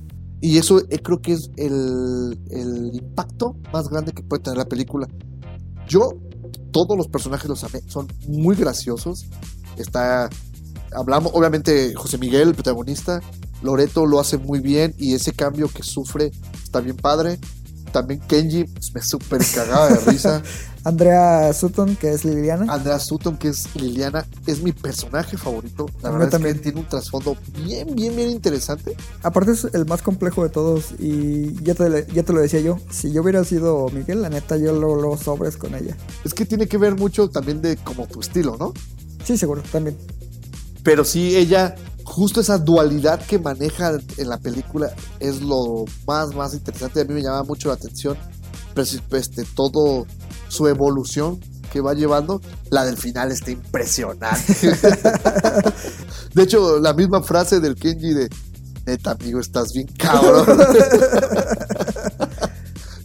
[0.42, 4.68] Y eso eh, creo que es el, el impacto más grande que puede tener la
[4.68, 5.08] película.
[5.88, 6.18] Yo,
[6.70, 9.26] todos los personajes los amé, son muy graciosos.
[9.76, 10.28] Está,
[10.92, 13.20] hablamos, obviamente, José Miguel, el protagonista,
[13.62, 17.38] Loreto lo hace muy bien y ese cambio que sufre está bien padre.
[17.92, 20.42] También Kenji pues, me súper cagaba de risa.
[20.84, 22.72] Andrea Sutton, que es Liliana.
[22.72, 25.86] Andrea Sutton, que es Liliana, es mi personaje favorito.
[26.02, 26.56] La verdad es también.
[26.56, 28.96] que tiene un trasfondo bien, bien, bien interesante.
[29.22, 32.78] Aparte es el más complejo de todos y ya te, ya te lo decía yo,
[32.90, 35.96] si yo hubiera sido Miguel, la neta yo lo, lo sobres con ella.
[36.24, 38.72] Es que tiene que ver mucho también de como tu estilo, ¿no?
[39.24, 39.96] Sí, seguro, también.
[40.82, 41.74] Pero sí, ella,
[42.10, 47.00] justo esa dualidad que maneja en la película es lo más, más interesante.
[47.00, 48.16] A mí me llama mucho la atención
[48.74, 50.06] preci- este, todo
[50.48, 51.40] su evolución
[51.72, 52.40] que va llevando.
[52.70, 54.54] La del final está impresionante.
[56.34, 58.28] de hecho, la misma frase del Kenji de
[58.86, 60.46] neta, amigo, estás bien cabrón.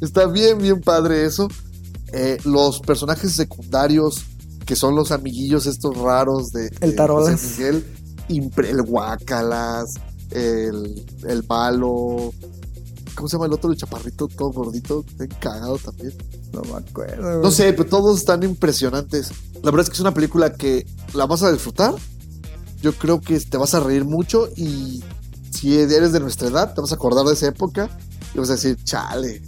[0.02, 1.48] está bien, bien padre eso.
[2.12, 4.26] Eh, los personajes secundarios
[4.66, 7.34] que son los amiguillos estos raros de, El de Tarolas.
[7.40, 7.86] José Miguel,
[8.30, 9.96] impre- el Guacalas,
[10.32, 12.34] el, el Malo,
[13.16, 13.72] ¿cómo se llama el otro?
[13.72, 16.14] El chaparrito todo gordito, bien cagado también.
[16.54, 17.42] No me acuerdo.
[17.42, 19.32] No sé, pero todos están impresionantes.
[19.64, 21.94] La verdad es que es una película que la vas a disfrutar.
[22.82, 25.04] Yo creo que te vas a reír mucho y
[25.52, 27.90] si eres de nuestra edad, te vas a acordar de esa época
[28.34, 29.42] y vas a decir, chale.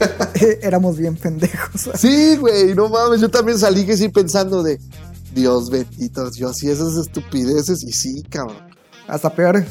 [0.62, 1.90] Éramos bien pendejos.
[1.96, 4.80] Sí, güey, no mames, yo también salí que sí pensando de,
[5.34, 8.70] Dios bendito, yo hacía esas estupideces y sí, cabrón.
[9.08, 9.66] Hasta peores.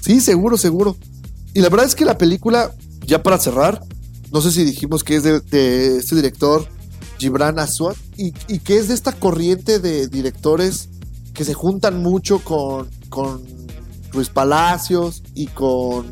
[0.00, 0.96] Sí, seguro, seguro.
[1.54, 2.72] Y la verdad es que la película,
[3.06, 3.82] ya para cerrar,
[4.32, 6.66] no sé si dijimos que es de, de este director,
[7.18, 10.88] Gibran Aswad, y, y que es de esta corriente de directores
[11.34, 13.42] que se juntan mucho con, con
[14.12, 16.06] Luis Palacios y con...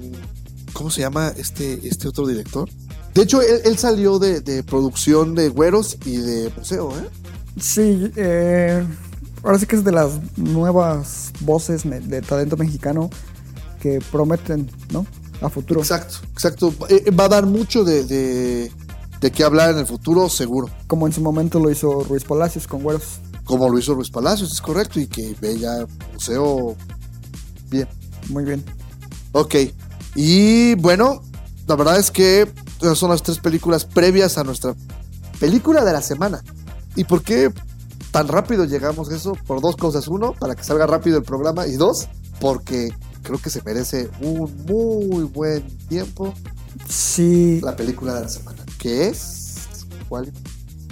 [0.72, 2.68] ¿Cómo se llama este, este otro director?
[3.14, 7.08] De hecho, él, él salió de, de producción de Güeros y de Museo, ¿eh?
[7.60, 8.84] Sí, eh,
[9.42, 13.10] ahora sí que es de las nuevas voces de talento mexicano
[13.80, 15.06] que prometen, ¿no?
[15.40, 15.80] A futuro.
[15.80, 16.74] Exacto, exacto.
[16.88, 18.72] Eh, Va a dar mucho de, de,
[19.20, 20.68] de qué hablar en el futuro, seguro.
[20.86, 23.20] Como en su momento lo hizo Ruiz Palacios con Güeros.
[23.44, 26.76] como lo hizo Luis Palacios, es correcto, y que ya museo
[27.70, 27.88] bien.
[28.28, 28.64] Muy bien.
[29.32, 29.54] Ok,
[30.14, 31.22] y bueno,
[31.66, 32.46] la verdad es que
[32.80, 34.74] esas son las tres películas previas a nuestra
[35.38, 36.42] película de la semana.
[36.98, 37.52] ¿Y por qué
[38.10, 39.32] tan rápido llegamos a eso?
[39.46, 40.08] Por dos cosas.
[40.08, 42.08] Uno, para que salga rápido el programa, y dos,
[42.40, 46.34] porque creo que se merece un muy buen tiempo
[46.88, 49.86] Sí, la película de la semana, que es...
[50.08, 50.32] ¿Cuál?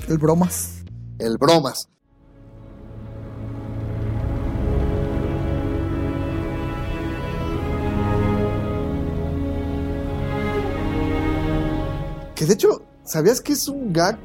[0.09, 0.75] el bromas.
[1.19, 1.89] El Bromas.
[12.35, 14.19] Que de hecho, ¿sabías que es un gag?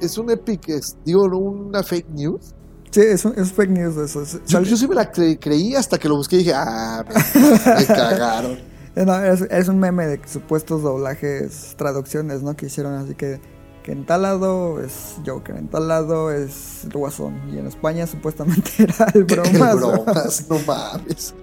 [0.00, 2.54] Es- un epic, es, digo, una fake news.
[2.90, 4.22] Sí, es, un- es fake news eso.
[4.22, 7.84] Es, Yo, sí me la cre- creí hasta que lo busqué y dije, ah, me,
[7.86, 8.58] cagaron.
[8.94, 12.56] eh, no, es, es un meme de supuestos doblajes, traducciones, ¿no?
[12.56, 13.40] Que hicieron así que,
[13.82, 17.38] que en tal lado es Joker, en tal lado es el Guasón.
[17.52, 19.76] Y en España supuestamente era el bromas.
[19.76, 21.34] bromas, no mames.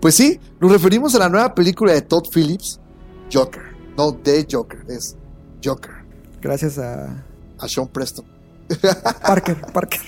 [0.00, 2.80] Pues sí, nos referimos a la nueva película de Todd Phillips,
[3.32, 3.62] Joker.
[3.96, 5.16] No de Joker, es
[5.62, 5.90] Joker.
[6.40, 7.24] Gracias a
[7.58, 8.24] A Sean Preston.
[9.22, 10.00] Parker, Parker.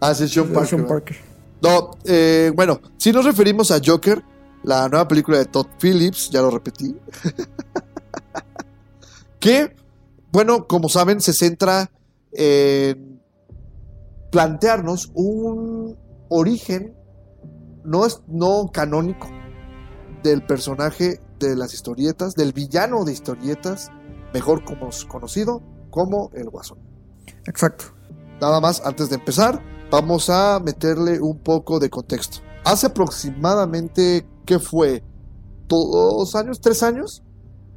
[0.00, 0.68] Ah, sí, Sean Parker.
[0.68, 0.88] Sean ¿no?
[0.88, 1.16] Parker.
[1.62, 4.22] No, eh, bueno, si nos referimos a Joker,
[4.64, 6.94] la nueva película de Todd Phillips, ya lo repetí.
[9.40, 9.74] que,
[10.30, 11.90] bueno, como saben, se centra
[12.32, 13.22] en
[14.30, 15.96] plantearnos un
[16.28, 16.94] origen
[17.84, 19.28] no, es, no canónico
[20.22, 23.90] del personaje de las historietas, del villano de historietas,
[24.32, 26.78] mejor como conocido como el Guasón.
[27.46, 27.86] Exacto.
[28.40, 32.38] Nada más, antes de empezar, vamos a meterle un poco de contexto.
[32.64, 35.02] Hace aproximadamente, ¿qué fue?
[35.68, 36.60] ¿Dos años?
[36.60, 37.22] ¿Tres años?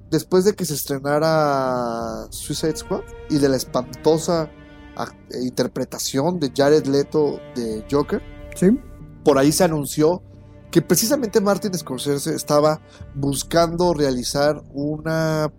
[0.10, 4.50] Después de que se estrenara Suicide Squad y de la espantosa
[4.96, 8.22] ac- interpretación de Jared Leto de Joker,
[8.56, 8.80] ¿Sí?
[9.24, 10.24] por ahí se anunció
[10.72, 12.82] que precisamente Martin Scorsese estaba
[13.16, 15.52] buscando realizar una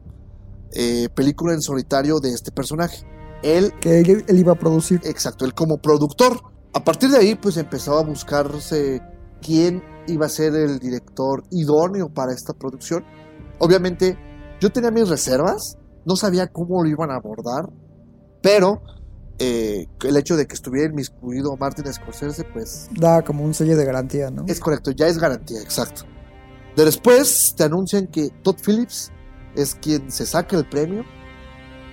[0.73, 3.07] eh, película en solitario de este personaje.
[3.43, 5.01] Él Que él, él iba a producir.
[5.05, 6.41] Exacto, él como productor.
[6.75, 9.03] A partir de ahí, pues empezó a buscarse
[9.41, 13.05] quién iba a ser el director idóneo para esta producción.
[13.59, 14.17] Obviamente,
[14.61, 17.69] yo tenía mis reservas, no sabía cómo lo iban a abordar,
[18.43, 18.83] pero
[19.39, 23.85] eh, el hecho de que estuviera inmiscuido Martin Scorsese, pues Da como un sello de
[23.85, 24.45] garantía, ¿no?
[24.49, 26.03] es correcto, ya es garantía, exacto.
[26.77, 29.11] De Después te anuncian que Todd Phillips
[29.55, 31.05] es quien se saca el premio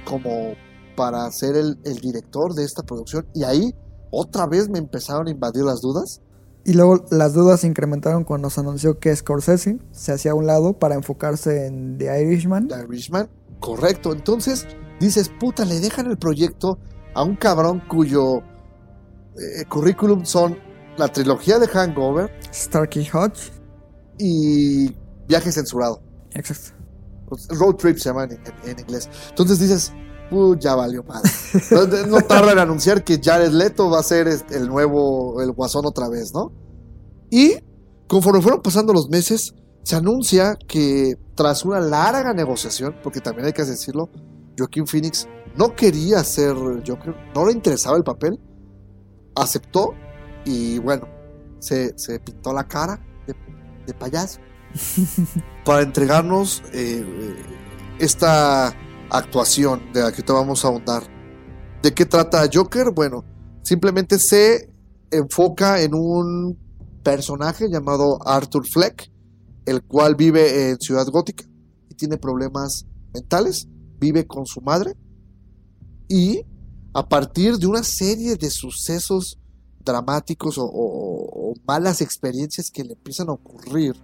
[0.05, 0.53] como
[0.95, 3.25] para ser el, el director de esta producción.
[3.34, 3.75] Y ahí
[4.12, 6.21] otra vez me empezaron a invadir las dudas.
[6.63, 10.47] Y luego las dudas se incrementaron cuando se anunció que Scorsese se hacía a un
[10.47, 12.67] lado para enfocarse en The Irishman.
[12.69, 13.29] The Irishman,
[13.60, 14.12] correcto.
[14.13, 14.65] Entonces
[14.99, 16.79] dices, puta, le dejan el proyecto
[17.13, 20.58] a un cabrón cuyo eh, currículum son
[20.97, 23.51] la trilogía de Hangover Starkey Hodge.
[24.17, 24.95] y
[25.27, 26.01] Viaje Censurado.
[26.34, 26.71] Exacto.
[27.49, 29.10] Road Trip se llama en, en- en inglés.
[29.29, 29.91] Entonces dices,
[30.32, 31.30] "Uh, ya valió madre.
[31.72, 35.52] No, no tarda en anunciar que Jared Leto va a ser este, el nuevo, el
[35.52, 36.52] guasón otra vez, ¿no?
[37.30, 37.56] Y
[38.08, 43.54] conforme fueron pasando los meses, se anuncia que tras una larga negociación, porque también hay
[43.54, 44.10] que decirlo,
[44.58, 48.40] Joaquín Phoenix no quería ser Joker, no le interesaba el papel,
[49.36, 49.94] aceptó
[50.46, 51.08] y bueno,
[51.60, 53.36] se, se pintó la cara de,
[53.86, 54.40] de payaso
[55.66, 57.36] para entregarnos eh, eh,
[58.00, 58.74] esta
[59.10, 61.04] actuación de la que te vamos a ahondar.
[61.82, 62.91] ¿De qué trata Joker?
[62.91, 63.24] Bueno,
[63.63, 64.70] simplemente se
[65.12, 66.58] enfoca en un
[67.04, 69.12] personaje llamado Arthur Fleck,
[69.65, 71.46] el cual vive en Ciudad Gótica
[71.89, 73.68] y tiene problemas mentales,
[74.00, 74.96] vive con su madre
[76.08, 76.41] y
[76.94, 79.39] a partir de una serie de sucesos
[79.84, 83.96] dramáticos o, o- o malas experiencias que le empiezan a ocurrir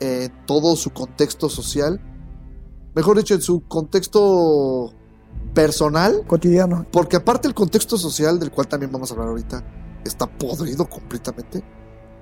[0.00, 2.00] en todo su contexto social,
[2.94, 4.92] mejor dicho, en su contexto
[5.52, 6.86] personal, Cotidiano.
[6.90, 9.64] porque aparte el contexto social, del cual también vamos a hablar ahorita,
[10.04, 11.64] está podrido completamente,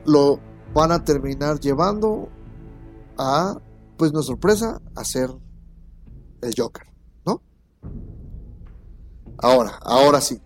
[0.04, 0.38] lo
[0.74, 2.28] van a terminar llevando
[3.18, 3.58] a,
[3.96, 5.30] pues no sorpresa, a ser
[6.42, 6.86] el Joker,
[7.24, 7.42] ¿no?
[9.38, 10.40] Ahora, ahora sí.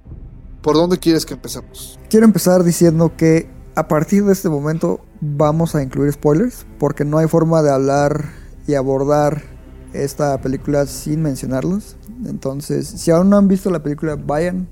[0.63, 1.99] ¿Por dónde quieres que empecemos?
[2.11, 7.19] Quiero empezar diciendo que a partir de este momento vamos a incluir spoilers porque no
[7.19, 8.31] hay forma de hablar
[8.67, 9.56] y abordar
[10.05, 11.97] esta película sin mencionarlos.
[12.27, 14.69] Entonces, si aún no han visto la película, vayan,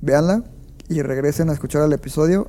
[0.00, 0.44] véanla
[0.88, 2.46] y regresen a escuchar el episodio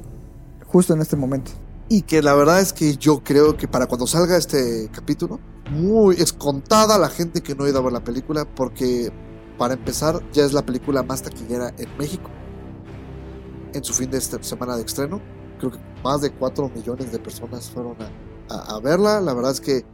[0.66, 1.52] justo en este momento.
[1.88, 5.40] Y que la verdad es que yo creo que para cuando salga este capítulo,
[5.72, 9.12] muy es contada la gente que no ha ido a ver la película, porque
[9.58, 12.30] para empezar ya es la película más taquillera en México.
[13.74, 15.22] En su fin de esta semana de estreno,
[15.60, 19.22] creo que más de 4 millones de personas fueron a, a- a verla.
[19.22, 19.86] La verdad es que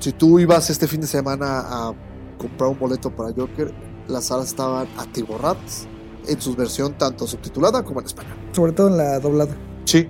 [0.00, 1.94] si tú ibas este fin de semana a
[2.38, 3.72] comprar un boleto para Joker,
[4.08, 5.86] las salas estaban atiborradas
[6.26, 8.36] en su versión tanto subtitulada como en español.
[8.52, 9.56] Sobre todo en la doblada.
[9.84, 10.08] Sí.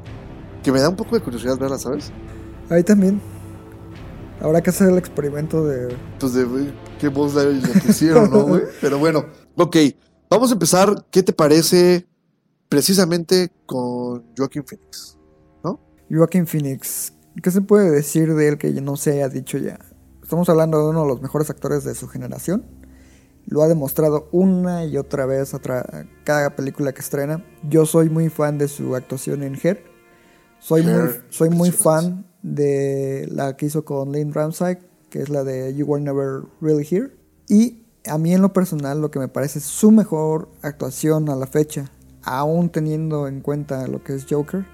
[0.63, 2.11] Que me da un poco de curiosidad verla, ¿sabes?
[2.69, 3.21] Ahí también.
[4.41, 5.95] Habrá que hacer el experimento de...
[6.19, 8.63] Pues de qué voz le, le pusieron, ¿no, güey?
[8.81, 9.27] Pero bueno,
[9.57, 9.77] ok.
[10.31, 11.05] Vamos a empezar.
[11.11, 12.07] ¿Qué te parece
[12.69, 15.19] precisamente con Joaquin Phoenix?
[16.11, 17.13] Joaquin Phoenix.
[17.43, 19.79] ¿Qué se puede decir de él que no se haya dicho ya?
[20.23, 22.67] Estamos hablando de uno de los mejores actores de su generación.
[23.47, 25.61] Lo ha demostrado una y otra vez a
[26.25, 27.45] cada película que estrena.
[27.69, 29.83] Yo soy muy fan de su actuación en Her.
[30.59, 35.43] Soy muy, soy muy fan de la que hizo con Lynn Ramsay, que es la
[35.43, 37.11] de You Were Never Really Here.
[37.49, 41.47] Y a mí en lo personal lo que me parece su mejor actuación a la
[41.47, 41.91] fecha,
[42.23, 44.67] aún teniendo en cuenta lo que es Joker,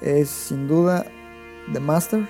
[0.00, 1.04] es sin duda
[1.72, 2.26] The Master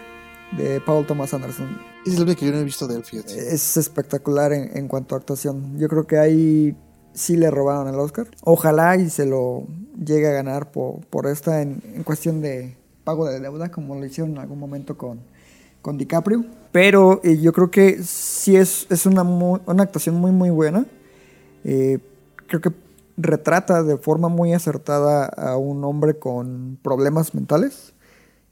[0.57, 1.67] de Paul Thomas Anderson.
[2.07, 3.33] Es el único que yo no he visto de él, fíjate.
[3.55, 5.79] Es espectacular en, en cuanto a actuación.
[5.79, 6.77] Yo creo que ahí
[7.13, 8.29] sí le robaron el Oscar.
[8.43, 9.65] Ojalá y se lo
[9.99, 14.05] llegue a ganar por, por esta en, en cuestión de pago de deuda, como lo
[14.05, 15.21] hicieron en algún momento con,
[15.81, 16.45] con DiCaprio.
[16.73, 20.87] Pero eh, yo creo que sí es, es una, mu- una actuación muy, muy buena.
[21.65, 21.99] Eh,
[22.47, 22.71] creo que
[23.17, 27.94] retrata de forma muy acertada a un hombre con problemas mentales,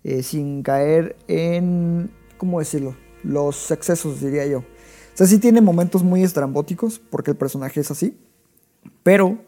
[0.05, 2.97] eh, sin caer en, ¿cómo decirlo?
[3.23, 4.59] Los excesos, diría yo.
[4.59, 4.65] O
[5.17, 8.17] sea, sí tiene momentos muy estrambóticos, porque el personaje es así,
[9.03, 9.39] pero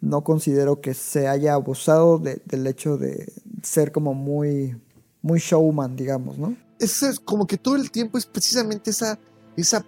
[0.00, 4.76] no considero que se haya abusado de- del hecho de ser como muy,
[5.22, 6.54] muy showman, digamos, ¿no?
[6.78, 9.18] Es como que todo el tiempo es precisamente esa,
[9.56, 9.84] esa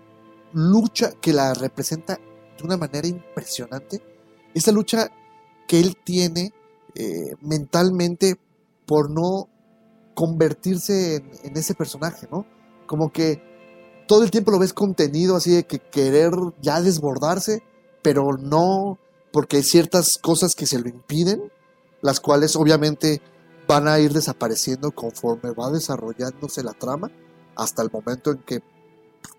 [0.54, 2.18] lucha que la representa
[2.59, 4.00] de una manera impresionante.
[4.54, 5.11] Esa lucha
[5.68, 6.52] que él tiene
[6.94, 8.37] eh, mentalmente
[8.87, 9.48] por no
[10.18, 12.44] convertirse en, ese personaje, ¿no?
[12.88, 13.40] Como que
[14.09, 17.62] todo el tiempo lo ves contenido, así de que querer ya desbordarse,
[18.02, 18.98] pero no,
[19.33, 21.52] porque hay ciertas cosas que se lo impiden,
[22.02, 23.22] las cuales obviamente
[23.68, 27.12] van a ir desapareciendo conforme va desarrollándose la trama,
[27.54, 28.59] hasta el momento en que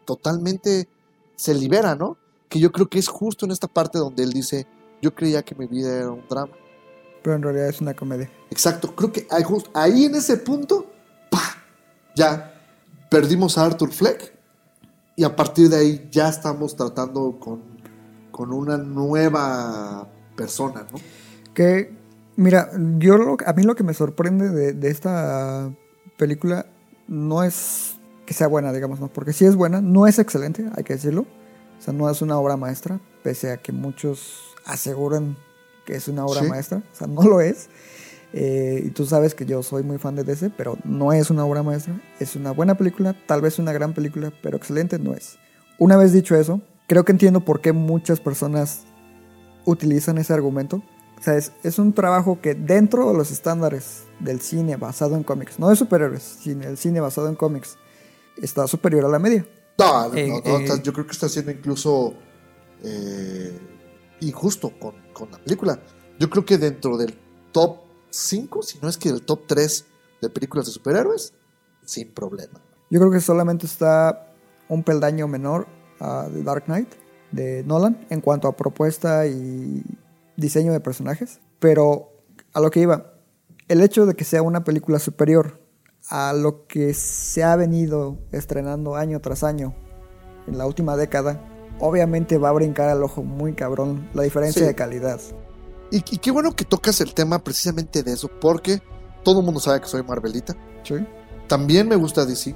[0.06, 0.88] totalmente
[1.36, 2.16] se libera, ¿no?
[2.48, 4.66] Que yo creo que es justo en esta parte donde él dice,
[5.02, 6.54] yo creía que mi vida era un drama.
[7.30, 8.28] Pero en realidad es una comedia.
[8.50, 10.92] Exacto, creo que ahí, justo- ahí en ese punto,
[11.30, 11.40] ¡pa!
[12.16, 12.60] Ya
[13.08, 14.34] perdimos a Arthur Fleck
[15.16, 17.62] y a partir de ahí ya estamos tratando con,
[18.32, 20.98] con una nueva persona, ¿no?
[21.54, 21.96] Que,
[22.36, 25.70] mira, yo lo- a mí lo que me sorprende de, de esta
[26.18, 26.66] película
[27.08, 29.08] no es que sea buena, digamos, ¿no?
[29.08, 31.28] Porque sí es buena, no es excelente, hay que decirlo.
[31.78, 35.38] O sea, no es una obra maestra, pese a que muchos aseguran
[35.90, 36.48] que es una obra Sí.
[36.48, 36.84] maestra.
[36.94, 37.68] O sea, no lo es.
[38.32, 41.46] Eh, y tú sabes que yo soy muy fan de DC, pero no es una
[41.46, 42.00] obra maestra.
[42.20, 45.38] Es una buena película, tal vez una gran película, pero excelente no es.
[45.80, 48.84] Una vez dicho eso, creo que entiendo por qué muchas personas
[49.66, 50.84] utilizan ese argumento.
[51.20, 55.24] O sea, es, es un trabajo que dentro de los estándares del cine basado en
[55.24, 57.78] cómics, no de superhéroes, sino el cine basado en cómics,
[58.42, 59.46] está superior a la media.
[59.80, 60.64] No, no, Eh, no, eh.
[60.66, 62.14] está- yo creo que está siendo incluso
[62.84, 63.58] eh,
[64.22, 65.80] injusto con, con la película.
[66.20, 67.18] Yo creo que dentro del
[67.52, 67.78] top
[68.10, 69.86] 5, si no es que del top 3
[70.22, 71.34] de películas de superhéroes,
[71.86, 72.62] sin problema.
[72.90, 74.34] Yo creo que solamente está
[74.68, 75.68] un peldaño menor
[76.00, 76.90] a The Dark Knight
[77.32, 79.84] de Nolan en cuanto a propuesta y
[80.38, 81.40] diseño de personajes.
[81.60, 82.12] Pero
[82.54, 83.14] a lo que iba,
[83.68, 85.60] el hecho de que sea una película superior
[86.10, 89.76] a lo que se ha venido estrenando año tras año
[90.48, 91.44] en la última década,
[91.80, 94.68] obviamente va a brincar al ojo muy cabrón la diferencia Sí.
[94.68, 95.20] de calidad.
[95.92, 98.82] Y, y qué bueno que tocas el tema precisamente de eso, porque
[99.24, 100.56] todo el mundo sabe que soy Marvelita.
[100.84, 100.96] ¿Sí?
[101.48, 102.56] También me gusta DC.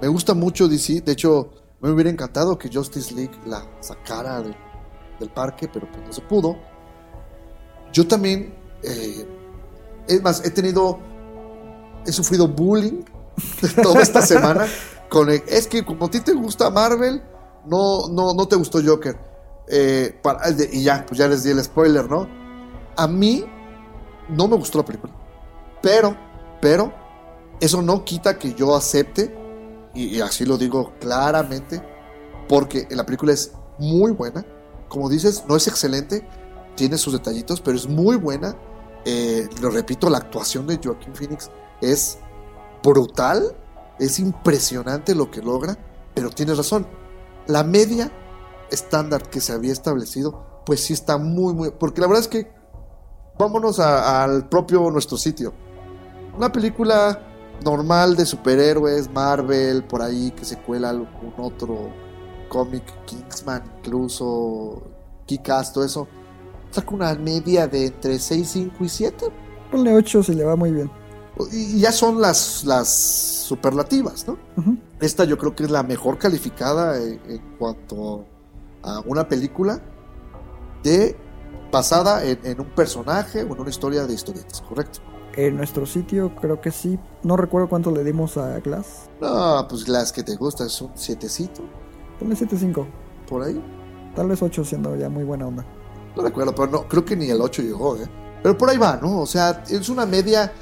[0.00, 1.02] Me gusta mucho DC.
[1.02, 4.56] De hecho, me hubiera encantado que Justice League la sacara del,
[5.20, 6.56] del parque, pero pues no se pudo.
[7.92, 9.26] Yo también, eh,
[10.08, 10.98] es más, he tenido,
[12.06, 13.02] he sufrido bullying
[13.82, 14.66] toda esta semana.
[15.08, 17.22] Con el- es que como a ti te gusta Marvel,
[17.66, 19.18] no, no, no te gustó Joker.
[19.68, 20.20] Eh,
[20.72, 22.28] y ya, pues ya les di el spoiler, ¿no?
[22.96, 23.44] A mí
[24.28, 25.12] no me gustó la película.
[25.80, 26.16] Pero,
[26.60, 26.92] pero,
[27.60, 29.34] eso no quita que yo acepte,
[29.94, 31.82] y, y así lo digo claramente,
[32.48, 34.44] porque la película es muy buena.
[34.88, 36.26] Como dices, no es excelente,
[36.74, 38.56] tiene sus detallitos, pero es muy buena.
[39.04, 42.18] Eh, lo repito, la actuación de Joaquín Phoenix es
[42.82, 43.56] brutal,
[43.98, 45.76] es impresionante lo que logra,
[46.14, 46.86] pero tienes razón.
[47.46, 48.10] La media
[48.70, 51.70] estándar que se había establecido, pues sí está muy, muy.
[51.70, 52.50] Porque la verdad es que
[53.38, 55.52] vámonos a- al propio nuestro sitio.
[56.36, 57.20] Una película
[57.64, 61.90] normal de superhéroes, Marvel, por ahí que se cuela algún otro
[62.48, 64.82] cómic, Kingsman, incluso
[65.26, 66.08] Kick-Ass, todo eso.
[66.70, 69.26] Saca una media de entre 6, 5 y 7.
[69.70, 70.90] Ponle 8 si le va muy bien.
[71.50, 74.38] Y ya son las, las superlativas, ¿no?
[75.00, 78.26] Esta yo creo que es la mejor calificada en, en cuanto
[78.82, 79.80] a una película
[80.82, 81.16] de
[81.72, 85.00] basada en, en un personaje o en una historia de historietas, ¿correcto?
[85.34, 86.98] En nuestro sitio creo que sí.
[87.22, 89.08] No recuerdo cuánto le dimos a Glass.
[89.20, 91.62] No, pues las que te gustan es un sietecito,
[92.18, 92.86] Ponle 7.5.
[93.26, 93.60] por ahí.
[94.14, 95.64] Tal vez 8 siendo ya muy buena onda.
[96.14, 98.06] No recuerdo, pero no, creo que ni el 8 llegó, ¿eh?
[98.42, 99.20] Pero por ahí va, ¿no?
[99.20, 100.52] O sea, es una media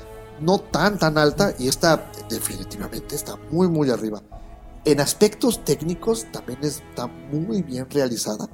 [0.41, 4.23] no tan, tan alta y esta definitivamente está muy, muy arriba.
[4.85, 8.49] En aspectos técnicos también está muy bien realizada.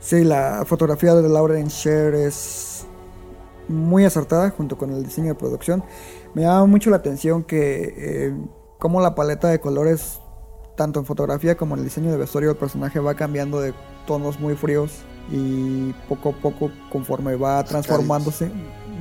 [0.00, 2.86] Sí, la fotografía de Lauren Sher es
[3.68, 5.82] muy acertada junto con el diseño de producción.
[6.34, 8.36] Me llama mucho la atención que eh,
[8.78, 10.20] como la paleta de colores,
[10.76, 13.74] tanto en fotografía como en el diseño de vestuario del personaje, va cambiando de
[14.06, 14.92] tonos muy fríos
[15.30, 18.50] y poco a poco, conforme va transformándose,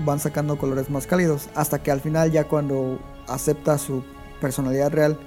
[0.06, 1.50] van sacando colores más cálidos.
[1.56, 4.04] Hasta que al final, ya cuando acepta su
[4.42, 5.18] personalidad real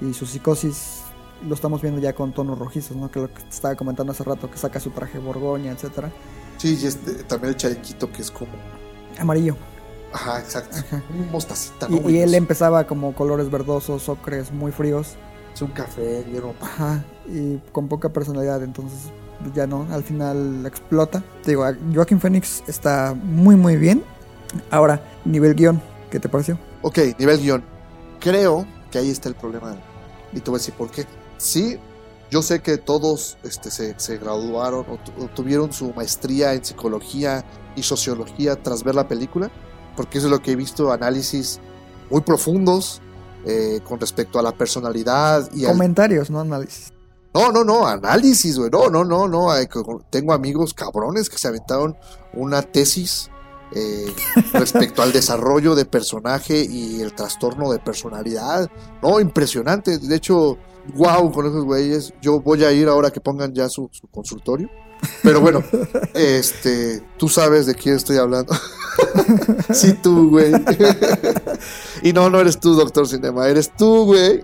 [0.00, 1.02] y su psicosis,
[1.46, 3.10] lo estamos viendo ya con tonos rojizos, ¿no?
[3.10, 6.10] Que lo que estaba comentando hace rato, que saca su traje borgoña, etcétera.
[6.58, 8.52] Sí, y este, también el chalequito que es como.
[9.18, 9.56] Amarillo.
[10.12, 10.76] Ajá, exacto.
[10.78, 11.02] Ajá.
[11.10, 12.10] Un mostacita, Y, ¿no?
[12.10, 15.16] y él empezaba como colores verdosos, ocres, muy fríos.
[15.52, 16.52] es un café, vieron.
[16.60, 19.10] Ajá, y con poca personalidad, entonces
[19.54, 21.22] ya no, al final explota.
[21.42, 21.64] Te digo,
[21.94, 24.02] Joaquin Phoenix está muy muy bien.
[24.70, 26.58] Ahora, nivel guion, ¿qué te pareció?
[26.82, 27.64] Ok, nivel guion.
[28.20, 29.76] Creo que ahí está el problema.
[30.32, 31.04] Y te voy a decir por qué.
[31.36, 31.78] Sí,
[32.30, 36.64] yo sé que todos este, se, se graduaron o, tu- o tuvieron su maestría en
[36.64, 37.44] psicología
[37.76, 39.50] y sociología tras ver la película,
[39.96, 41.60] porque eso es lo que he visto, análisis
[42.10, 43.00] muy profundos
[43.46, 46.92] eh, con respecto a la personalidad y al Comentarios, no análisis.
[47.34, 48.70] No, no, no, análisis, güey.
[48.70, 49.48] No, no, no, no.
[50.08, 51.96] Tengo amigos cabrones que se aventaron
[52.32, 53.28] una tesis
[53.72, 54.06] eh,
[54.52, 58.70] respecto al desarrollo de personaje y el trastorno de personalidad.
[59.02, 59.98] No, impresionante.
[59.98, 60.58] De hecho,
[60.94, 62.14] wow con esos güeyes.
[62.22, 64.70] Yo voy a ir ahora que pongan ya su, su consultorio.
[65.24, 65.62] Pero bueno,
[66.14, 68.54] este, tú sabes de quién estoy hablando.
[69.72, 70.52] sí, tú, güey.
[72.02, 74.40] y no, no eres tú, doctor Cinema, eres tú, güey.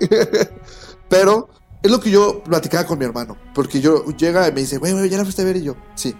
[1.08, 1.48] Pero
[1.82, 3.36] es lo que yo platicaba con mi hermano.
[3.54, 5.56] Porque yo llega y me dice, güey, güey, ya la fuiste a ver.
[5.56, 6.14] Y yo, sí.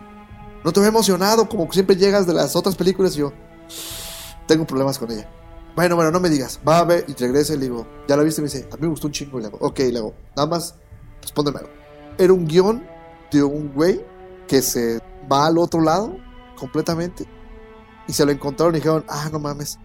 [0.64, 3.14] No te veo emocionado, como siempre llegas de las otras películas.
[3.16, 3.32] Y yo,
[4.46, 5.28] tengo problemas con ella.
[5.76, 6.60] Bueno, bueno, no me digas.
[6.66, 8.40] Va a ver y regresa y le digo, ¿ya la viste?
[8.40, 9.38] Y me dice, a mí me gustó un chingo.
[9.38, 10.74] Y le hago, ok, y le hago, nada más,
[11.20, 11.70] respóndeme algo.
[12.18, 12.86] Era un guion
[13.30, 14.04] de un güey
[14.48, 15.00] que se
[15.30, 16.16] va al otro lado
[16.58, 17.26] completamente.
[18.08, 19.78] Y se lo encontraron y dijeron, ah, no mames.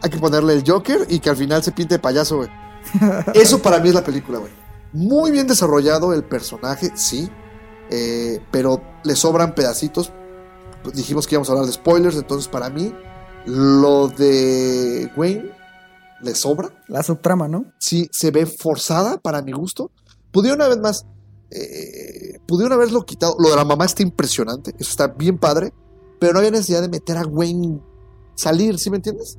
[0.00, 2.48] Hay que ponerle el Joker y que al final se pinte de payaso, güey.
[3.34, 4.63] Eso para mí es la película, güey.
[4.94, 7.28] Muy bien desarrollado el personaje, sí.
[7.90, 10.12] eh, pero le sobran pedacitos.
[10.84, 12.94] Pues dijimos que íbamos a hablar de spoilers, entonces para mí
[13.44, 15.50] lo de Wayne
[16.22, 16.70] le sobra.
[16.88, 17.66] La subtrama, ¿no?
[17.78, 19.90] Sí, se ve forzada para mi gusto.
[20.30, 21.06] Pudieron una vez más,
[21.50, 23.34] eh, pudieron haberlo quitado.
[23.38, 25.72] Lo de la mamá está impresionante, eso está bien padre,
[26.20, 27.80] pero no había necesidad de meter a Wayne
[28.36, 29.38] salir, ¿sí me entiendes?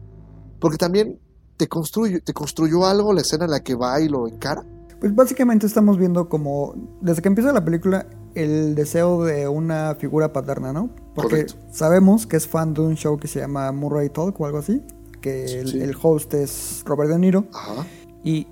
[0.60, 1.20] Porque también
[1.58, 4.66] te construyó, te construyó algo la escena en la que va y lo encara.
[5.00, 10.34] Pues básicamente estamos viendo como, desde que empieza la película, el deseo de una figura
[10.34, 10.90] paterna, ¿no?
[11.14, 11.56] Porque Correcto.
[11.72, 14.82] sabemos que es fan de un show que se llama Murray Talk o algo así,
[15.22, 15.82] que el, Sí.
[15.82, 17.86] el host es Robert De Niro, Ajá.
[18.24, 18.48] y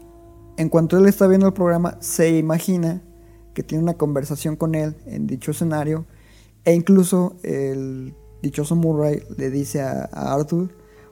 [0.57, 3.01] en cuanto él está viendo el programa, se imagina
[3.53, 6.05] que tiene una conversación con él en dicho escenario,
[6.65, 10.69] e incluso el dichoso Murray le dice a, a Arthur,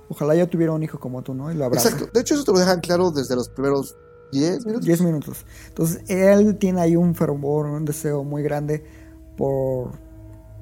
[0.10, 1.52] ojalá yo tuviera un hijo como tú, ¿no?
[1.52, 1.90] Y lo abraza.
[1.90, 2.12] Exacto.
[2.14, 3.96] De hecho, eso te lo dejan claro desde los primeros
[4.32, 4.86] 10 minutos.
[4.86, 5.46] 10 minutos.
[5.70, 8.84] Entonces, él tiene ahí un fervor, un deseo muy grande
[9.38, 9.92] por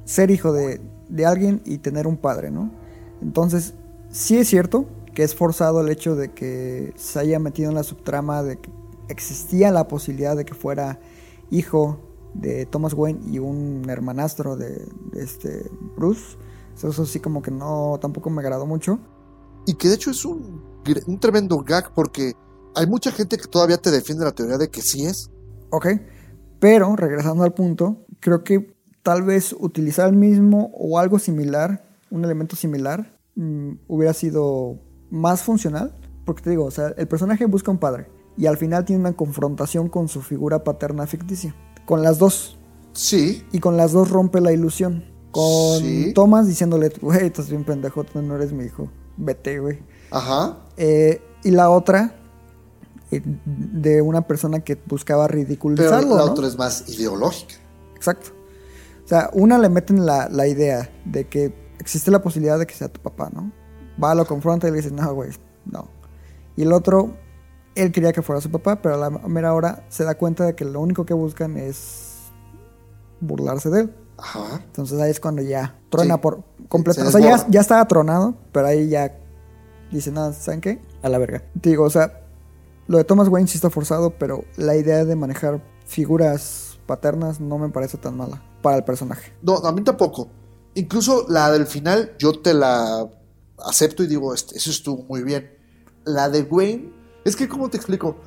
[0.06, 2.72] ser hijo de, de alguien y tener un padre, ¿no?
[3.22, 3.74] Entonces,
[4.12, 7.84] sí es cierto que es forzado el hecho de que se haya metido en la
[7.84, 8.70] subtrama de que
[9.10, 11.00] existía la posibilidad de que fuera
[11.52, 12.00] hijo
[12.34, 16.38] de Thomas Wayne y un hermanastro de, de este Bruce.
[16.76, 19.00] Eso sí como que no, tampoco me agradó mucho.
[19.66, 20.62] Y que de hecho es un,
[21.08, 22.34] un tremendo gag porque
[22.76, 25.30] hay mucha gente que todavía te defiende la teoría de que sí es.
[25.72, 25.88] Ok,
[26.60, 32.24] pero regresando al punto, creo que tal vez utilizar el mismo o algo similar, un
[32.24, 35.96] elemento similar, mm, hubiera sido más funcional.
[36.26, 38.08] Porque te digo, o sea, el personaje busca un padre
[38.38, 41.56] y al final tiene una confrontación con su figura paterna ficticia.
[41.86, 42.58] Con las dos.
[42.94, 43.44] Sí.
[43.52, 45.06] Y con las dos rompe la ilusión.
[45.32, 46.12] Con Sí.
[46.14, 48.92] Thomas diciéndole, güey, estás bien pendejo, no eres mi hijo.
[49.18, 49.80] Vete, güey.
[50.12, 50.60] Ajá.
[50.78, 52.19] Eh, y la otra,
[53.12, 56.16] de una persona que buscaba Pero ridiculizarlo.
[56.18, 56.32] la ¿no?
[56.32, 57.56] otra es más ideológica.
[57.96, 58.30] Exacto.
[59.04, 62.76] O sea, una le meten la, la idea de que existe la posibilidad de que
[62.76, 63.52] sea tu papá, ¿no?
[64.02, 65.32] Va, lo confronta y le dice, no, güey,
[65.66, 65.90] no.
[66.56, 67.16] Y el otro,
[67.76, 70.56] él quería que fuera su papá, pero a la mera hora se da cuenta de
[70.56, 72.18] que lo único que buscan es
[73.20, 73.96] burlarse de él.
[74.18, 74.62] Ajá.
[74.66, 76.20] Entonces ahí es cuando ya trona Sí.
[76.22, 77.02] por completo.
[77.02, 79.18] Se O sea, ya, ya estaba tronado, pero ahí ya
[79.92, 80.80] dice, nada, ¿saben qué?
[81.02, 81.44] A la verga.
[81.56, 82.19] Digo, o sea,
[82.90, 87.60] lo de Thomas Wayne sí está forzado, pero la idea de manejar figuras paternas no
[87.60, 89.32] me parece tan mala para el personaje.
[89.44, 90.28] No, a mí tampoco.
[90.74, 93.08] Incluso la del final, yo te la
[93.60, 95.52] acepto y digo, este, eso estuvo muy bien.
[96.04, 96.92] La de Wayne,
[97.26, 98.18] es que, ¿cómo te explico?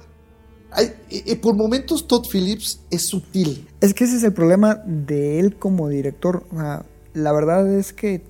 [1.10, 3.68] Eh, por momentos Todd Phillips es sutil.
[3.80, 6.46] Es que ese es el problema de él como director.
[6.52, 8.22] O sea, la verdad es que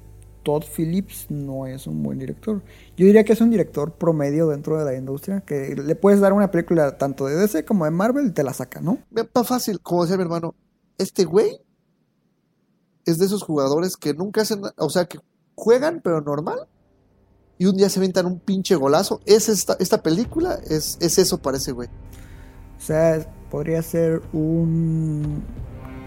[0.43, 2.63] Todd Phillips no es un buen director.
[2.97, 6.33] Yo diría que es un director promedio dentro de la industria, que le puedes dar
[6.33, 8.99] una película tanto de DC como de Marvel y te la saca, ¿no?
[9.15, 10.55] Está fácil, como decía mi hermano,
[10.99, 11.61] este güey
[13.05, 15.19] es de esos jugadores que nunca hacen, o sea, que
[15.55, 16.69] juegan pero normal
[17.59, 19.21] y un día se aventan un pinche golazo.
[19.25, 21.89] Es esta, esta película, es, es eso para ese güey.
[22.77, 25.45] O sea, podría ser un...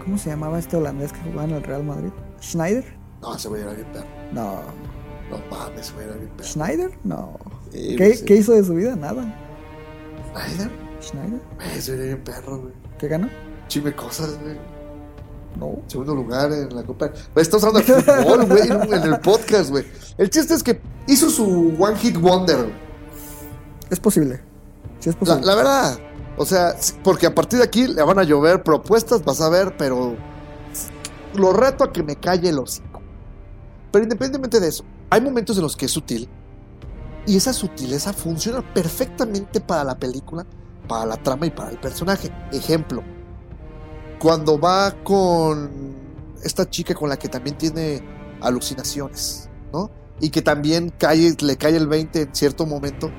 [0.04, 2.10] ¿Cómo se llamaba este holandés que jugaba en el Real Madrid?
[2.42, 2.84] ¿Schneider?
[3.22, 4.15] No, ese güey era bien perro.
[4.32, 4.60] No.
[5.30, 6.48] No mames, güey era bien perro.
[6.48, 6.98] ¿Schneider?
[7.04, 7.38] No.
[7.72, 8.24] Sí, ¿Qué, sí.
[8.24, 8.94] ¿Qué hizo de su vida?
[8.96, 9.34] Nada.
[10.30, 10.70] ¿Schneider?
[11.00, 11.40] ¿Schneider?
[11.56, 12.74] Güey era bien perro, güey.
[12.98, 13.28] ¿Qué ganó?
[13.68, 14.56] Chime cosas, güey.
[15.58, 15.82] No.
[15.86, 17.10] Segundo lugar en la Copa.
[17.34, 19.84] Estamos hablando de fútbol, güey, en el podcast, güey.
[20.18, 22.70] El chiste es que hizo su One Hit Wonder.
[23.90, 24.40] Es posible.
[25.00, 25.44] Sí es posible.
[25.44, 25.98] la verdad,
[26.36, 29.76] o sea, porque a partir de aquí le van a llover propuestas, vas a ver,
[29.76, 30.16] pero
[31.34, 32.85] lo reto a que me calle hocico.
[33.96, 36.28] Pero independientemente de eso, hay momentos en los que es sutil
[37.24, 40.44] y esa sutileza funciona perfectamente para la película,
[40.86, 42.30] para la trama y para el personaje.
[42.52, 43.02] Ejemplo,
[44.18, 45.96] cuando va con
[46.44, 48.02] esta chica con la que también tiene
[48.42, 49.90] alucinaciones, ¿no?
[50.20, 53.10] Y que también cae, le cae el 20 en cierto momento.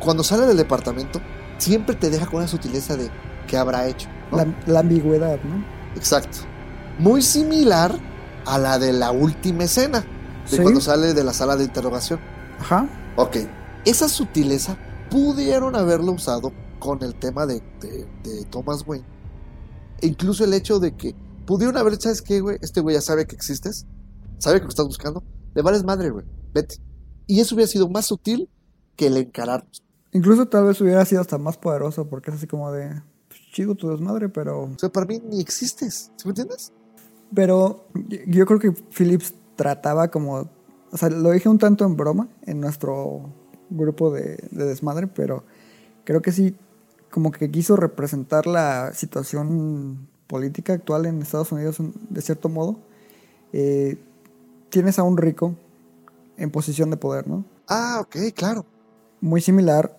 [0.00, 1.18] Cuando sale del departamento,
[1.56, 3.08] siempre te deja con una sutileza de
[3.48, 4.10] qué habrá hecho.
[4.30, 4.36] ¿no?
[4.36, 5.64] La, la ambigüedad, ¿no?
[5.96, 6.40] Exacto.
[6.98, 7.98] Muy similar
[8.44, 10.04] a la de la última escena,
[10.46, 10.62] Sí.
[10.62, 12.20] cuando sale de la sala de interrogación.
[12.60, 12.88] Ajá.
[13.16, 13.36] Ok,
[13.84, 14.76] esa sutileza
[15.10, 19.04] pudieron haberlo usado con el tema de, de- de Thomas Wayne.
[20.00, 21.14] E incluso el hecho de que
[21.46, 22.58] pudieron haber, ¿sabes qué, güey?
[22.60, 23.86] Este güey ya sabe que existes,
[24.38, 25.22] sabe que lo estás buscando,
[25.54, 26.76] le vales madre, güey, vete.
[27.26, 28.48] Y eso hubiera sido más sutil
[28.94, 29.82] que el encararnos.
[30.12, 33.02] Incluso tal vez hubiera sido hasta más poderoso porque es así como de...
[33.28, 34.62] pues, chido tu desmadre, pero...
[34.64, 36.72] O sea, para mí ni existes, ¿sí me entiendes?
[37.34, 40.48] Pero yo- yo creo que Phillips trataba como...
[40.92, 43.32] O sea, lo dije un tanto en broma en nuestro
[43.70, 45.44] grupo de, de desmadre, pero
[46.04, 46.56] creo que sí,
[47.10, 52.76] como que quiso representar la situación política actual en Estados Unidos de cierto modo.
[53.52, 53.98] Eh,
[54.70, 55.54] tienes a un rico
[56.36, 57.44] en posición de poder, ¿no?
[57.68, 58.66] Ah, ok, claro.
[59.20, 59.98] Muy similar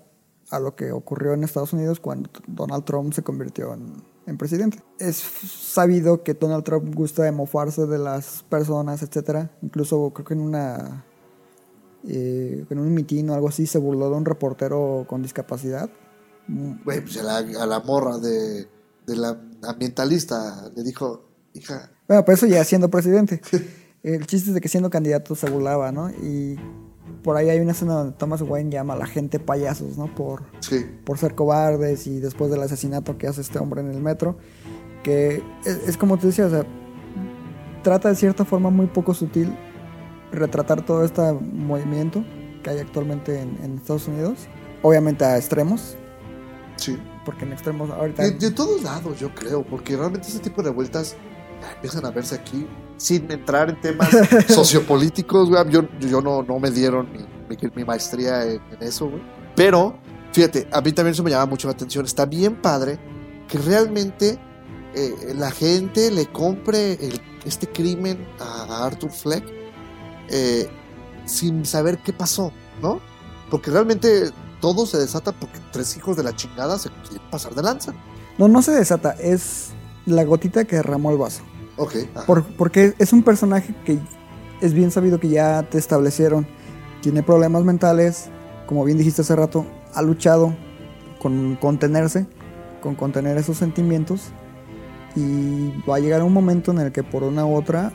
[0.50, 4.84] a lo que ocurrió en Estados Unidos cuando Donald Trump se convirtió en, en presidente.
[5.00, 9.52] Es sabido que Donald Trump gusta de mofarse de las personas, etcétera.
[9.62, 11.06] Incluso creo que en una
[12.08, 15.90] eh, en un mitin o algo así se burló de un reportero con discapacidad.
[16.48, 18.68] Mm, Güey, pues a la, a la morra de,
[19.08, 23.42] de la ambientalista le dijo, hija, Bueno, pero eso ya siendo presidente.
[24.04, 26.10] El chiste es de que siendo candidato se burlaba, ¿no?
[26.10, 26.58] Y
[27.24, 30.14] por ahí hay una escena donde Thomas Wayne llama a la gente payasos, ¿no?
[30.14, 34.02] Por, sí, por ser cobardes y después del asesinato que hace este hombre en el
[34.02, 34.38] metro,
[35.04, 36.66] que es, es como te decía, o sea,
[37.84, 39.56] trata de cierta forma muy poco sutil
[40.32, 42.24] retratar todo este movimiento
[42.64, 44.48] que hay actualmente en, en Estados Unidos,
[44.82, 45.96] obviamente a extremos,
[46.76, 46.98] sí.
[47.26, 48.24] porque en extremos ahorita...
[48.24, 51.16] De, de todos lados, yo creo, porque realmente ese tipo de vueltas
[51.76, 52.68] empiezan a verse aquí
[52.98, 54.10] sin entrar en temas
[54.48, 55.70] sociopolíticos, güey.
[55.70, 57.20] Yo, yo no, no me dieron mi,
[57.50, 59.22] mi- mi maestría en, en eso, güey.
[59.56, 59.98] Pero,
[60.34, 62.06] fíjate, a mí también eso me llama mucho la atención.
[62.06, 63.00] Está bien padre
[63.48, 64.40] que realmente
[64.96, 69.44] eh, la gente le compre el- este crimen a, a Arthur Fleck
[70.30, 70.70] eh,
[71.26, 73.00] sin saber qué pasó, ¿no?
[73.50, 77.62] Porque realmente todo se desata porque tres hijos de la chingada se quieren pasar de
[77.64, 77.94] lanza.
[78.38, 79.70] No, no se desata, es
[80.06, 81.42] la gotita que derramó el vaso.
[81.78, 81.96] Ok.
[82.16, 82.26] ajá.
[82.26, 84.00] Por- porque es un personaje que
[84.62, 86.48] es bien sabido que ya te establecieron.
[87.02, 88.30] Tiene problemas mentales,
[88.66, 90.56] como bien dijiste hace rato, ha luchado
[91.20, 92.26] con contenerse,
[92.82, 94.30] con contener esos sentimientos.
[95.16, 97.92] Y va a llegar un momento en el que por una u otra,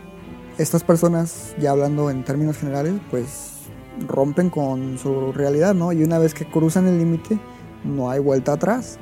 [0.59, 3.51] estas personas, ya hablando en términos generales, pues
[4.09, 5.93] rompen con su realidad, ¿no?
[5.93, 7.39] Y una vez que cruzan el límite,
[7.85, 8.99] no hay vuelta atrás.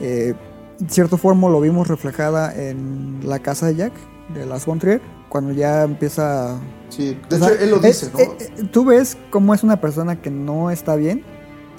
[0.00, 0.34] Eh,
[0.80, 3.92] en cierta forma lo vimos reflejada en la casa de Jack,
[4.32, 6.58] de Las von Trier, cuando ya empieza...
[6.88, 8.18] Sí, de o hecho, sea, él lo dice, ¿no?
[8.18, 11.22] eh, eh, tú ves cómo es una persona que no está bien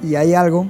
[0.04, 0.70] y hay algo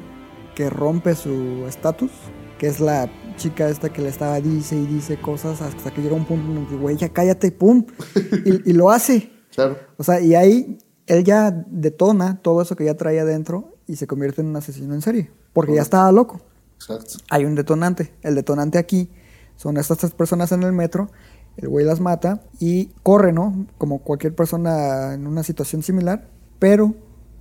[0.55, 2.11] que rompe su estatus,
[2.57, 6.15] que es la chica esta que le estaba dice y dice cosas hasta que llega
[6.15, 7.86] un punto en el que, güey, ya cállate, pum,
[8.45, 9.32] y, y lo hace.
[9.53, 9.77] claro.
[9.97, 14.07] O sea, y ahí él ya detona todo eso que ya traía adentro y se
[14.07, 16.41] convierte en un asesino en serie, porque ya estaba loco
[16.82, 17.17] Exacto.
[17.29, 18.13] hay un detonante.
[18.21, 19.09] El detonante aquí
[19.55, 21.11] Son estas tres personas en el metro,
[21.57, 23.67] el güey las mata y corre, ¿no?
[23.77, 26.27] Como cualquier persona en una situación similar,
[26.57, 26.95] pero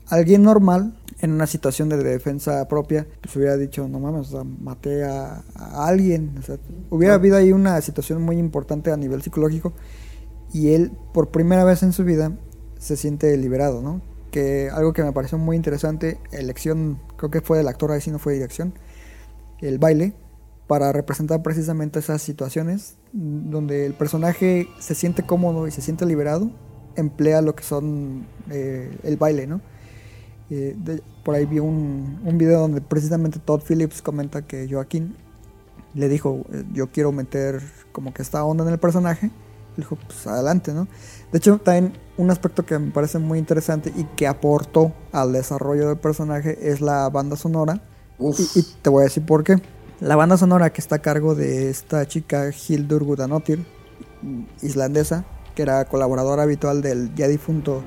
[0.09, 4.45] alguien normal en una situación de defensa propia, pues hubiera dicho, no mames, o sea,
[4.45, 6.37] maté a, a alguien.
[6.39, 6.59] O sea,
[6.91, 9.73] hubiera habido ahí una situación muy importante a nivel psicológico
[10.53, 12.33] y él por primera vez en su vida
[12.79, 14.03] se siente liberado, ¿no?
[14.31, 18.11] Que algo que me pareció muy interesante, elección, creo que fue del actor, ahí sí
[18.11, 18.75] no fue dirección,
[19.61, 20.15] el baile,
[20.67, 26.51] para representar precisamente esas situaciones donde el personaje se siente cómodo y se siente liberado,
[26.97, 29.61] emplea lo que son eh, el baile, ¿no?
[30.51, 30.77] Eh,
[31.25, 35.17] por ahí vi un, un video donde precisamente Todd Phillips comenta que Joaquín
[35.95, 37.61] le dijo, eh, yo quiero meter
[37.93, 39.31] como que esta onda en el personaje.
[39.77, 40.89] Dijo, pues adelante, ¿no?
[41.33, 45.89] De hecho, también un aspecto que me parece muy interesante y que aportó al desarrollo
[45.89, 47.81] del personaje es la banda sonora.
[48.21, 49.61] Y, te voy a decir por qué.
[50.01, 53.65] La banda sonora que está a cargo de esta chica Hildur Guðnadóttir,
[54.63, 57.83] islandesa, que era colaboradora habitual del ya difunto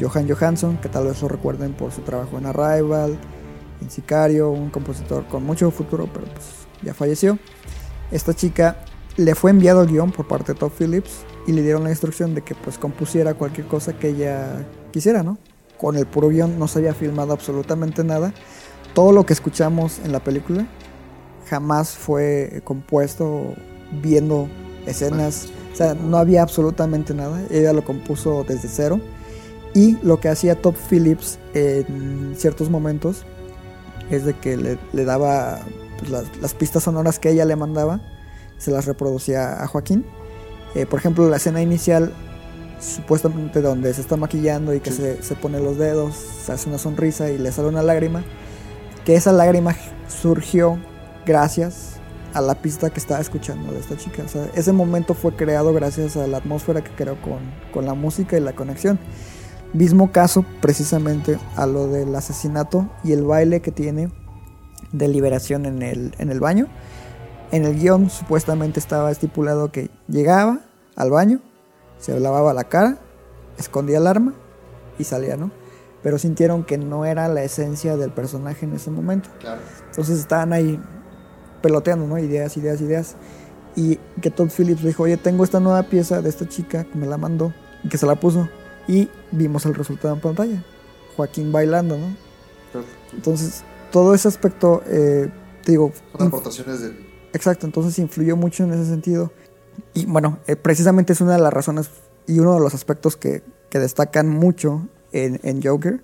[0.00, 3.18] Johan Johansson, que tal vez lo recuerden por su trabajo en Arrival,
[3.80, 6.46] en Sicario, un compositor con mucho futuro, pero pues
[6.82, 7.38] ya falleció.
[8.10, 8.76] Esta chica
[9.16, 12.34] le fue enviado el guion por parte de Todd Phillips y le dieron la instrucción
[12.34, 15.38] de que pues compusiera cualquier cosa que ella quisiera, ¿no?
[15.78, 18.32] Con el puro guion no se había filmado absolutamente nada.
[18.96, 20.66] Todo lo que escuchamos en la película
[21.50, 23.52] jamás fue compuesto
[24.00, 24.48] viendo
[24.86, 25.50] escenas.
[25.74, 27.42] O sea, no había absolutamente nada.
[27.50, 28.98] Ella lo compuso desde cero.
[29.74, 33.26] Y lo que hacía Top Phillips en ciertos momentos
[34.10, 35.60] es de que le, le daba
[35.98, 38.00] pues, las, las pistas sonoras que ella le mandaba,
[38.56, 40.06] se las reproducía a Joaquín.
[40.74, 42.14] Eh, por ejemplo, la escena inicial,
[42.80, 46.78] supuestamente donde se está maquillando y que se, se pone los dedos, se hace una
[46.78, 48.24] sonrisa y le sale una lágrima,
[49.06, 49.76] que esa lágrima
[50.08, 50.78] surgió
[51.24, 51.92] gracias
[52.34, 54.24] a la pista que estaba escuchando de esta chica.
[54.54, 57.38] Ese momento fue creado gracias a la atmósfera que creó con,
[57.72, 58.98] con la música y la conexión.
[59.72, 64.10] Mismo caso precisamente a lo del asesinato y el baile que tiene
[64.90, 66.66] de liberación en el, en el baño.
[67.52, 70.62] En el guion supuestamente estaba estipulado que llegaba
[70.96, 71.40] al baño,
[72.00, 72.98] se lavaba la cara,
[73.56, 74.34] escondía el arma
[74.98, 75.52] y salía, ¿no?
[76.06, 79.28] Pero sintieron que no era la esencia del personaje en ese momento.
[79.40, 79.60] Claro.
[79.90, 80.80] Entonces estaban ahí
[81.60, 82.16] peloteando, ¿no?
[82.16, 83.16] Ideas, ideas, ideas.
[83.74, 87.08] Y que Todd Phillips dijo, oye, tengo esta nueva pieza de esta chica que me
[87.08, 87.52] la mandó
[87.82, 88.48] y que se la puso.
[88.86, 90.64] Y vimos el resultado en pantalla.
[91.16, 92.16] Joaquín bailando, ¿no?
[93.12, 95.28] Entonces, todo ese aspecto, eh,
[95.64, 97.04] te digo, Son aportaciones de.
[97.32, 99.32] Exacto, entonces influyó mucho en ese sentido.
[99.92, 101.90] Y bueno, eh, precisamente es una de las razones
[102.28, 106.02] y uno de los aspectos que, que destacan mucho en, en Joker.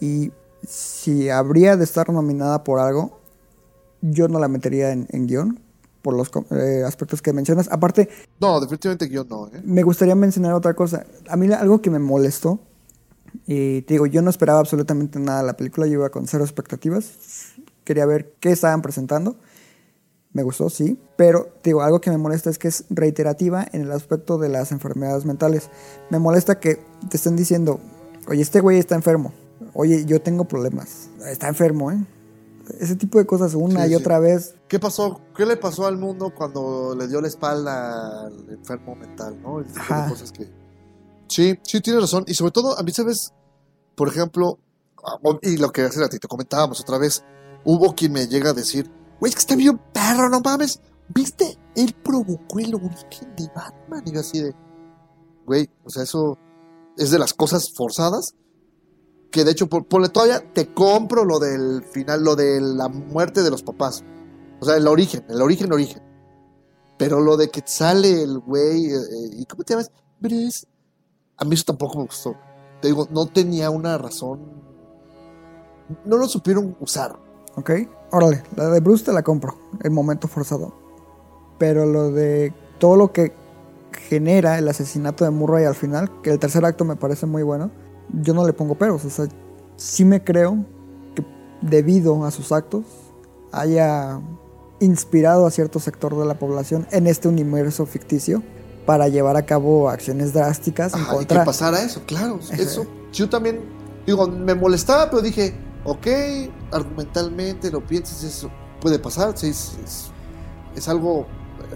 [0.00, 0.32] Y
[0.66, 3.18] si habría de estar nominada por algo,
[4.00, 5.60] yo no la metería en, en guion
[6.02, 7.68] por los eh, aspectos que mencionas.
[7.72, 9.62] Aparte, No, definitivamente yo no, ¿eh?
[9.64, 11.06] me gustaría mencionar otra cosa.
[11.28, 12.60] A mí algo que me molestó,
[13.46, 16.44] y te digo, yo no esperaba absolutamente nada de la película, yo iba con cero
[16.44, 17.12] expectativas.
[17.84, 19.36] Quería ver qué estaban presentando.
[20.32, 23.82] Me gustó, sí, pero te digo, algo que me molesta es que es reiterativa en
[23.82, 25.70] el aspecto de las enfermedades mentales.
[26.10, 27.80] Me molesta que te estén diciendo,
[28.28, 29.32] oye, este güey está enfermo.
[29.72, 31.08] Oye, yo tengo problemas.
[31.26, 31.98] Está enfermo, ¿eh?
[32.80, 33.94] Ese tipo de cosas una Sí, y sí.
[33.96, 34.54] otra vez.
[34.68, 35.20] ¿Qué pasó?
[35.36, 39.60] ¿Qué le pasó al mundo cuando le dio la espalda al enfermo mental, no?
[39.60, 40.50] El tipo de cosas que.
[41.28, 42.24] Sí, sí, tienes razón.
[42.26, 43.32] Y sobre todo, a mí, ¿sabes?
[43.94, 44.58] Por ejemplo,
[45.04, 47.22] ah, y lo que hace ratito comentábamos otra vez,
[47.64, 50.80] hubo quien me llega a decir, güey, es que está bien perro, no mames.
[51.14, 51.58] ¿Viste?
[51.76, 54.02] Él provocó el origen de Batman.
[54.06, 54.54] Y yo así de,
[55.44, 56.38] güey, o sea, eso
[56.96, 58.34] es de las cosas forzadas.
[59.30, 63.42] Que de hecho, por, ponle todavía, te compro lo del final, lo de la muerte
[63.42, 64.04] de los papás.
[64.60, 66.02] O sea, el origen, el origen, origen.
[66.98, 69.90] Pero lo de que sale el güey, eh, eh, ¿y cómo te llamas?
[70.20, 70.66] Bruce.
[71.36, 72.36] A mí eso tampoco me gustó.
[72.80, 74.62] Te digo, no tenía una razón.
[76.04, 77.18] No lo supieron usar.
[77.56, 77.70] ¿Ok?
[78.12, 80.74] Órale, la de Bruce te la compro, el momento forzado.
[81.58, 83.32] Pero lo de todo lo que
[84.00, 87.70] genera el asesinato de Murray al final, que el tercer acto me parece muy bueno,
[88.22, 89.04] yo no le pongo peros.
[89.04, 89.26] O sea,
[89.76, 90.64] sí me creo
[91.14, 91.24] que
[91.62, 92.84] debido a sus actos
[93.52, 94.20] haya
[94.80, 98.42] inspirado a cierto sector de la población en este universo ficticio
[98.86, 101.44] para llevar a cabo acciones drásticas en Ajá, y que contra.
[101.44, 102.38] pasara eso, claro.
[102.52, 103.60] Eso, yo también,
[104.06, 106.06] digo, me molestaba, pero dije, ok,
[106.72, 110.10] argumentalmente lo piensas, eso puede pasar, sí, es, es,
[110.76, 111.26] es algo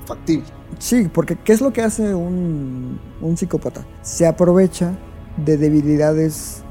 [0.04, 0.57] factible.
[0.78, 3.88] Sí, porque ¿qué es lo que hace un, un psicópata?
[4.02, 4.98] Se aprovecha
[5.36, 6.64] de debilidades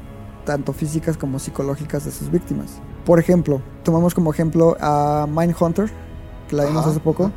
[0.44, 2.82] tanto físicas como psicológicas de sus víctimas.
[3.04, 5.90] Por ejemplo, tomamos como ejemplo a Mindhunter,
[6.48, 7.24] que la vimos Ajá, hace poco.
[7.24, 7.34] ajá.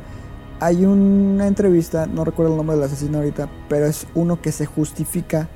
[0.60, 4.66] hay una entrevista, no recuerdo el nombre del asesino ahorita, pero es uno que se
[4.66, 5.50] justifica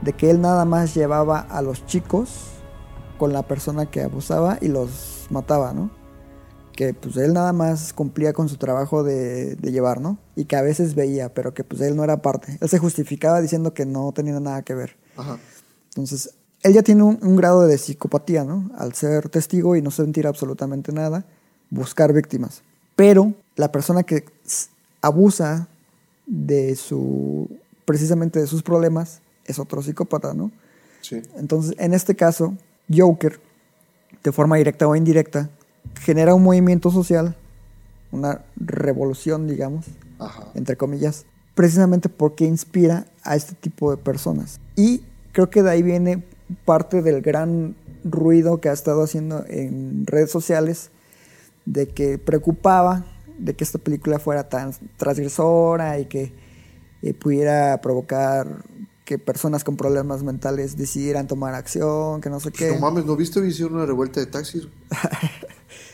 [0.00, 2.64] de que él nada más llevaba a los chicos
[3.18, 5.90] con la persona que abusaba y los mataba, ¿no?
[6.78, 10.16] Que pues él nada más cumplía con su trabajo de, de llevar, ¿no?
[10.36, 12.56] Y que a veces veía, pero que pues él no era parte.
[12.60, 14.96] Él se justificaba diciendo que no tenía nada que ver.
[15.16, 15.40] Ajá.
[15.88, 18.70] Entonces, él ya tiene un, un grado de psicopatía, ¿no?
[18.76, 21.24] Al ser testigo y no sentir absolutamente nada,
[21.68, 22.62] buscar víctimas.
[22.94, 24.24] Pero la persona que
[25.02, 25.66] abusa
[26.26, 27.50] de su,
[27.84, 30.52] precisamente de sus problemas, es otro psicópata, ¿no?
[31.00, 31.22] Sí.
[31.38, 32.54] Entonces, en este caso,
[32.88, 33.40] Joker,
[34.22, 35.50] de forma directa o indirecta,
[36.00, 37.36] genera un movimiento social,
[38.12, 39.86] una revolución, digamos,
[40.18, 40.48] Ajá.
[40.54, 44.60] entre comillas, precisamente porque inspira a este tipo de personas.
[44.76, 46.24] Y creo que de ahí viene
[46.64, 47.74] parte del gran
[48.04, 50.90] ruido que ha estado haciendo en redes sociales
[51.64, 53.04] de que preocupaba
[53.38, 56.32] de que esta película fuera tan transgresora y que
[57.02, 58.64] eh, pudiera provocar
[59.04, 62.72] que personas con problemas mentales decidieran tomar acción, que no sé qué.
[62.72, 63.46] No mames, ¿no viste?
[63.46, 64.68] Hicieron una revuelta de taxis.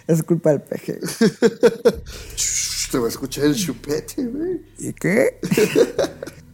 [0.06, 1.00] Es culpa del peje.
[2.90, 4.60] Te va a escuchar el chupete, güey.
[4.78, 5.40] ¿Y qué?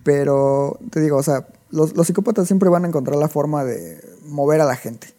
[0.02, 4.02] Pero te digo, o sea, los, los psicópatas siempre van a encontrar la forma de
[4.24, 5.14] mover a la gente.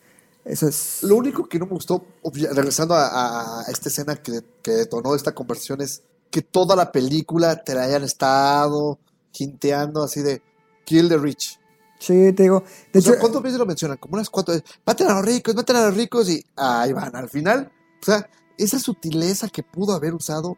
[0.46, 1.04] Eso es.
[1.04, 2.04] Lo único que no me gustó,
[2.34, 6.02] regresando a, a esta escena que, que detonó esta conversión, es
[6.32, 8.98] que toda la película te la hayan estado
[9.32, 10.42] jinteando así de
[10.86, 11.60] kill the rich.
[12.00, 12.64] Sí, te digo.
[12.92, 13.98] De o sea, hecho, ¿cuántas veces lo mencionan?
[13.98, 14.68] Como unas cuatro veces.
[14.84, 17.16] Maten a los ricos, maten a los ricos y ahí van.
[17.16, 17.72] Al final,
[18.02, 20.58] o sea, esa sutileza que pudo haber usado,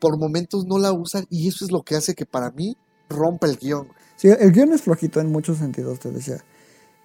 [0.00, 2.76] por momentos no la usan y eso es lo que hace que para mí
[3.08, 3.88] rompa el guion.
[4.16, 6.44] sí, el guion es flojito en muchos sentidos, te decía.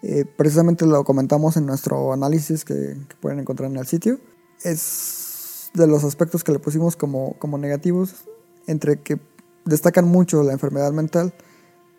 [0.03, 2.73] Eh, precisamente lo comentamos en nuestro análisis que,
[3.07, 4.19] que pueden encontrar en el sitio.
[4.63, 8.25] Es de los aspectos que le pusimos como, como negativos,
[8.67, 9.19] entre que
[9.65, 11.33] destacan mucho la enfermedad mental,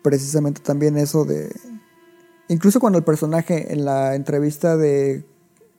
[0.01, 1.53] precisamente también eso de...
[2.47, 5.23] Incluso cuando el personaje en la entrevista de,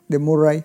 [0.09, 0.65] de Murray,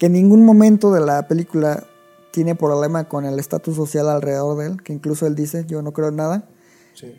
[0.00, 1.84] que en ningún momento de la película
[2.30, 5.92] tiene problema con el estatus social alrededor de él, que incluso él dice, yo no
[5.92, 6.48] creo en nada,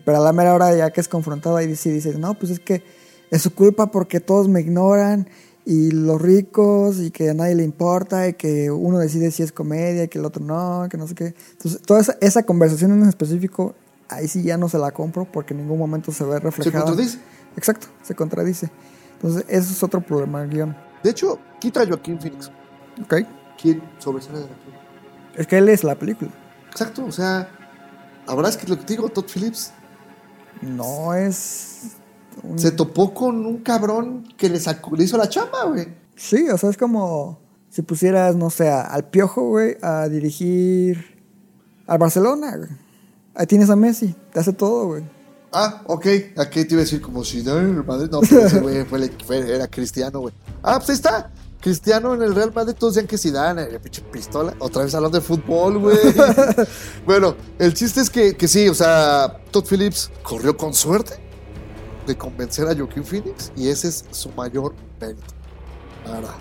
[0.03, 2.59] pero a la mera hora ya que es confrontado ahí sí dice, no, pues es
[2.59, 2.81] que
[3.29, 5.29] es su culpa porque todos me ignoran
[5.63, 9.51] y los ricos y que a nadie le importa y que uno decide si es
[9.51, 11.35] comedia y que el otro no, que no sé qué.
[11.51, 13.75] Entonces, toda esa, esa conversación en específico,
[14.09, 16.83] ahí sí ya no se la compro porque en ningún momento se ve reflejada.
[16.83, 17.19] contradice.
[17.55, 18.71] Exacto, se contradice.
[19.13, 20.75] Entonces, eso es otro problema del guion.
[21.03, 22.51] De hecho, quita a Joaquín Phoenix.
[23.03, 23.15] ¿Ok?
[23.61, 24.81] ¿Quién sobresale de la película?
[25.35, 26.31] Es que él es la película.
[26.69, 27.49] Exacto, o sea,
[28.27, 29.71] la verdad es que lo que te digo, Todd Phillips
[30.61, 31.91] No es...
[32.43, 35.87] un- se topó con un cabrón que le, sacó, le hizo la chamba, güey.
[36.15, 37.39] Sí, o sea, es como
[37.69, 41.19] si pusieras, no sé, al Piojo, güey, a dirigir
[41.87, 42.69] al Barcelona, güey.
[43.33, 45.03] Ahí tienes a Messi, te hace todo, güey.
[45.53, 46.05] Ah, ok.
[46.37, 48.09] Aquí te iba a decir como si no, el Madrid.
[48.11, 50.33] No, pero ese güey fue, fue- era cristiano, güey.
[50.63, 51.31] Ah, pues ahí está.
[51.61, 54.55] Cristiano en el Real Madrid, todos decían que Zidane, el pinche pistola.
[54.59, 55.97] Otra vez hablando de fútbol, güey.
[57.05, 61.19] bueno, el chiste es que, que sí, o sea, Todd Phillips corrió con suerte
[62.07, 65.23] de convencer a Joaquin Phoenix y ese es su mayor mérito.
[66.03, 66.35] Verdad.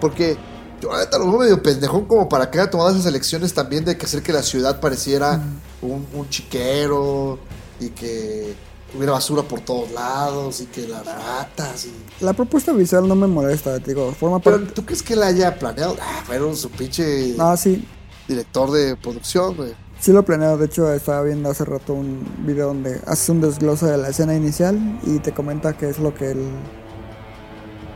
[0.00, 0.36] Porque
[0.80, 3.98] yo neta lo veo medio pendejón como para que haya tomado esas elecciones también de
[3.98, 5.42] que hacer que la ciudad pareciera
[5.82, 7.38] un, un chiquero
[7.80, 8.54] y que
[8.96, 12.24] hubiera basura por todos lados y que las ratas y...
[12.24, 14.72] La propuesta visual no me molesta, te digo, forma Pero parte...
[14.72, 15.96] ¿tú crees que la haya planeado?
[16.00, 17.86] Ah, fueron su pinche No, sí,
[18.28, 19.74] director de producción, güey.
[20.00, 20.56] sí lo planeo.
[20.56, 24.34] De hecho, estaba viendo hace rato un video donde haces un desglose de la escena
[24.34, 26.48] inicial y te comenta qué es lo que él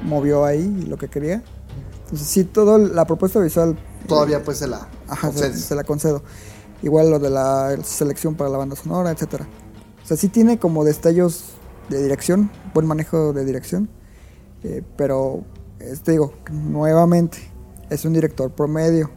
[0.02, 1.42] movió ahí y lo que quería.
[2.04, 3.76] Entonces, sí, toda la propuesta visual
[4.06, 4.88] Todavía pues se la...
[5.06, 6.22] Ajá, se la concedo.
[6.82, 9.46] Igual lo de la selección para la banda sonora, etcétera.
[10.08, 11.50] O sea, sí tiene como destellos
[11.90, 13.90] de dirección, buen manejo de dirección.
[14.64, 15.44] eh, pero,
[16.02, 17.36] te digo, nuevamente,
[17.90, 19.10] es un director promedio.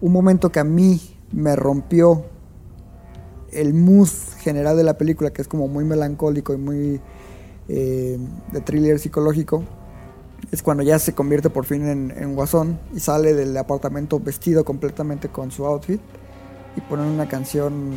[0.00, 1.00] Un momento que a mí
[1.32, 2.26] me rompió
[3.50, 4.08] el mood
[4.38, 7.00] general de la película, que es como muy melancólico y muy
[7.66, 8.16] eh,
[8.52, 9.64] de thriller psicológico,
[10.52, 14.64] es cuando ya se convierte por fin en, en guasón y sale del apartamento vestido
[14.64, 16.00] completamente con su outfit
[16.76, 17.90] y ponen una canción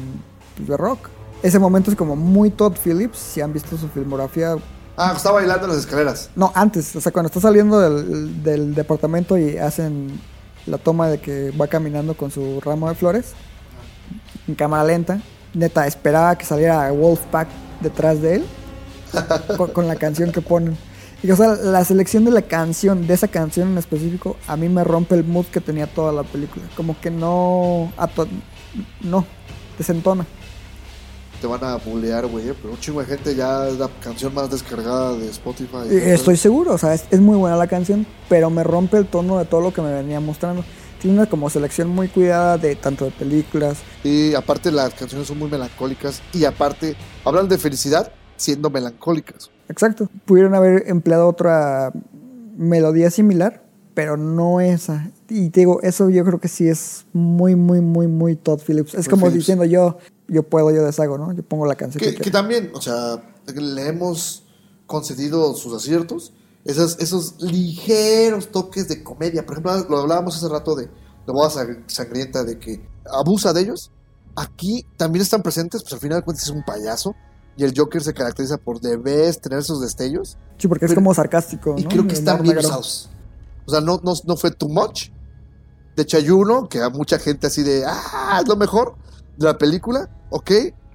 [0.57, 1.09] pues, de rock.
[1.43, 4.55] Ese momento es como muy Todd Phillips, si han visto su filmografía.
[4.97, 6.29] Ah, está bailando en las escaleras.
[6.35, 10.19] No, antes, o sea, cuando está saliendo del, del departamento y hacen
[10.65, 13.33] la toma de que va caminando con su ramo de flores
[14.47, 15.19] en cámara lenta.
[15.53, 17.47] Neta, esperaba que saliera Wolfpack
[17.81, 18.45] detrás de él
[19.57, 20.77] con, con la canción que ponen.
[21.21, 24.67] Y o sea, la selección de la canción, de esa canción en específico, a mí
[24.67, 26.65] me rompe el mood que tenía toda la película.
[26.75, 27.91] Como que no.
[29.01, 29.25] No,
[29.77, 30.25] desentona.
[31.43, 34.33] Te van a bulear, güey, eh, pero un chingo de gente ya es la canción
[34.33, 35.89] más descargada de Spotify.
[35.89, 39.07] Eh, Estoy seguro, o sea, es, es muy buena la canción, pero me rompe el
[39.07, 40.63] tono de todo lo que me venía mostrando.
[41.01, 43.79] Tiene una como selección muy cuidada de tanto de películas.
[44.05, 49.51] Y aparte las canciones son muy melancólicas y aparte hablan de felicidad siendo melancólicas.
[49.67, 50.07] Exacto.
[50.23, 51.91] Pudieron haber empleado otra
[52.55, 55.11] melodía similar, pero no esa.
[55.27, 58.93] Y te digo, eso yo creo que sí es muy, muy, muy, muy Todd Phillips.
[58.93, 59.39] Es Todd como Phillips.
[59.39, 59.97] diciendo yo,
[60.33, 61.31] yo puedo, yo deshago, ¿no?
[61.33, 63.21] Yo pongo la canción que, Que, que también, o sea,
[63.53, 64.43] le hemos
[64.87, 66.33] concedido sus aciertos,
[66.65, 69.45] esos, esos ligeros toques de comedia.
[69.45, 70.91] Por ejemplo, lo hablábamos hace rato de, de
[71.33, 73.91] Boda Sang- Sangrienta, de que abusa de ellos.
[74.35, 77.15] Aquí también están presentes, pues al final de cuentas es un payaso.
[77.55, 80.37] Y el Joker se caracteriza por de vez tener esos destellos.
[80.57, 81.89] Sí, porque es pero- como sarcástico, Y ¿no?
[81.89, 83.09] creo que están bien usados.
[83.65, 85.09] O sea, no, no, no fue too much.
[85.95, 88.95] De hecho, hay uno que a mucha gente así de, ah, es lo mejor
[89.37, 90.51] la película, ok,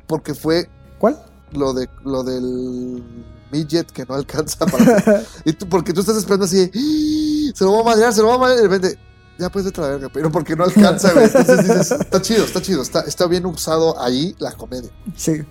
[0.06, 0.68] porque fue
[0.98, 1.18] ¿Cuál?
[1.52, 3.02] lo de lo del
[3.52, 7.72] midget que no alcanza para y tú, porque tú estás esperando así "Ah, se lo
[7.72, 8.98] va a madrear, se lo va a madrear y de repente
[9.38, 11.26] ya puedes vete a la verga, pero porque no alcanza, güey.
[11.26, 14.90] Entonces dices, está chido, está chido, está, está bien usado ahí la comedia.
[15.16, 15.42] Sí.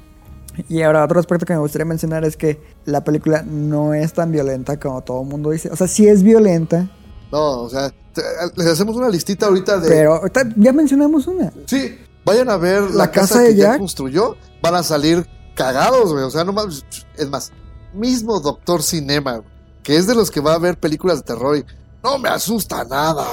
[0.68, 4.32] Y ahora otro aspecto que me gustaría mencionar es que la película no es tan
[4.32, 5.70] violenta como todo el mundo dice.
[5.72, 6.90] O sea, sí es violenta,
[7.32, 8.22] No, o sea, te-
[8.58, 10.22] les hacemos una listita ahorita de pero
[10.58, 11.54] ya mencionamos una.
[11.68, 11.96] Sí,
[12.28, 15.26] vayan a ver la, La casa, casa de que ya construyó, van a salir
[15.56, 16.26] cagados, güey.
[16.26, 17.54] O sea, no más, es más,
[17.94, 19.42] mismo Doctor Cinema,
[19.82, 21.66] que es de los que va a ver películas de terror y
[22.04, 23.26] no me asusta nada.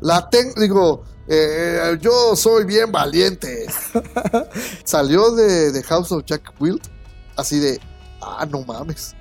[0.00, 3.66] La tengo, digo, eh, yo soy bien valiente.
[4.84, 6.82] Salió de, de House of Jack Wild,
[7.36, 7.80] así de,
[8.22, 9.16] ah, no mames.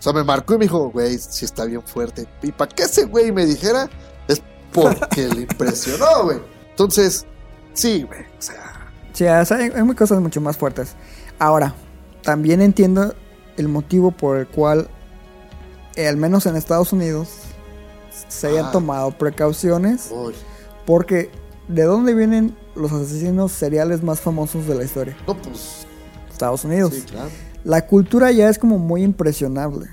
[0.00, 2.26] O sea, me marcó y me dijo, güey, si está bien fuerte.
[2.42, 3.88] Y para que ese güey me dijera,
[4.26, 4.42] es
[4.72, 6.38] porque le impresionó, güey.
[6.70, 7.24] Entonces,
[7.78, 8.20] sí, güey.
[8.20, 8.74] O sea,
[9.12, 10.94] Sí, o sea, hay, hay cosas mucho más fuertes.
[11.38, 11.74] Ahora,
[12.22, 13.14] también entiendo
[13.56, 14.88] el motivo por el cual,
[15.96, 17.28] eh, al menos en Estados Unidos,
[18.28, 18.70] se hayan Ah.
[18.72, 20.08] tomado precauciones.
[20.12, 20.34] uy.
[20.86, 21.30] Porque,
[21.68, 25.16] ¿de dónde vienen los asesinos seriales más famosos de la historia?
[25.26, 25.86] No, pues,
[26.30, 26.94] Estados Unidos.
[26.94, 27.28] sí, claro.
[27.64, 29.88] La cultura ya es como muy impresionable.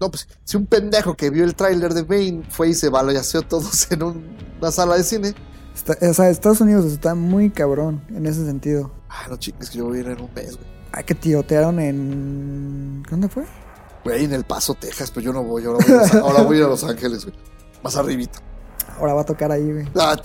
[0.00, 3.42] No, pues, si un pendejo que vio el tráiler de Bane fue y se balaseó
[3.42, 5.34] todos en un- una sala de cine.
[5.84, 8.92] Está- o sea, Estados Unidos está muy cabrón en ese sentido.
[9.08, 10.68] Ah, no chingues que yo voy a ir en un mes, güey.
[10.92, 13.02] Ay, que tirotearon en...
[13.10, 13.44] ¿Dónde fue?
[14.04, 15.64] Güey, en El Paso, Texas, pero yo no voy.
[15.64, 17.36] Ahora voy a Los, ahora voy a, Los Ángeles, güey.
[17.82, 18.38] Más arribita.
[18.98, 19.88] Ahora va a tocar ahí, güey.
[19.98, 20.16] Ah,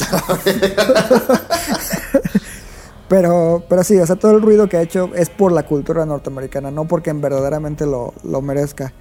[3.07, 6.05] Pero, pero sí, o sea, todo el ruido que ha hecho es por la cultura
[6.05, 8.91] norteamericana, no porque verdaderamente lo, lo merezca.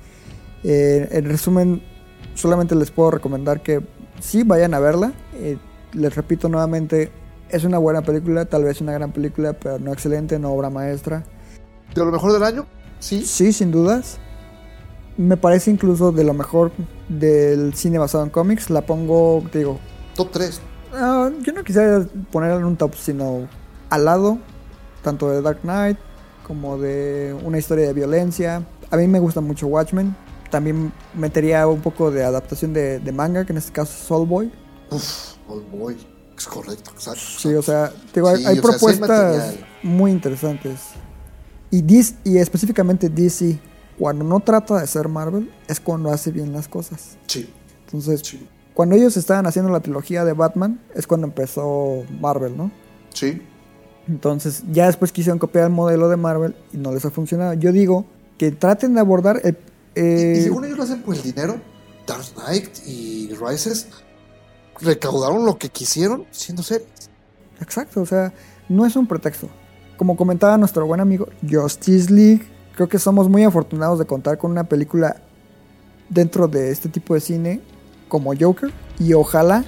[0.63, 1.83] Eh, en resumen,
[2.35, 3.85] solamente les puedo recomendar que
[4.21, 5.13] sí vayan a verla.
[5.35, 5.59] Eh,
[5.97, 7.11] les repito nuevamente,
[7.49, 11.25] es una buena película, tal vez una gran película, pero no excelente, no obra maestra.
[11.95, 12.67] de lo mejor del año,
[12.99, 13.23] sí.
[13.25, 14.19] Sí, sin dudas.
[15.17, 16.73] Me parece incluso de lo mejor
[17.09, 18.69] del cine basado en cómics.
[18.69, 19.79] La pongo, te digo,
[20.15, 20.61] Top 3.
[20.95, 23.49] Ah, yo no quisiera ponerla en un top, sino
[23.91, 24.39] al lado,
[25.03, 25.99] tanto de Dark Knight
[26.47, 28.65] como de una historia de violencia.
[28.91, 30.15] A mí me gusta mucho Watchmen.
[30.51, 34.51] También metería un poco de adaptación de, de manga, que en este caso es Soulboy.
[34.91, 35.97] Uf, oh boy.
[36.37, 37.21] Es correcto, exacto.
[37.39, 40.81] Sí, o sea, digo, hay, Sí, sea, propuestas muy interesantes.
[41.71, 43.59] Y, DC, y específicamente DC,
[43.99, 47.17] cuando no trata de ser Marvel, es cuando hace bien las cosas.
[47.27, 47.51] Sí,
[47.87, 48.47] Entonces, sí.
[48.75, 52.71] cuando ellos estaban haciendo la trilogía de Batman, es cuando empezó Marvel, ¿no?
[53.15, 53.41] Sí.
[54.07, 57.55] Entonces, ya después quisieron copiar el modelo de Marvel y no les ha funcionado.
[57.55, 58.05] Yo digo
[58.39, 59.57] que traten de abordar el.
[59.95, 61.59] Y, eh, y según ellos lo hacen por el dinero,
[62.07, 63.89] Dark Knight y Rises
[64.81, 66.89] recaudaron lo que quisieron siendo series.
[67.61, 68.33] Exacto, o sea,
[68.69, 69.49] no es un pretexto.
[69.97, 74.51] Como comentaba nuestro buen amigo Justice League, creo que somos muy afortunados de contar con
[74.51, 75.17] una película
[76.09, 77.61] dentro de este tipo de cine
[78.09, 79.65] como Joker y ojalá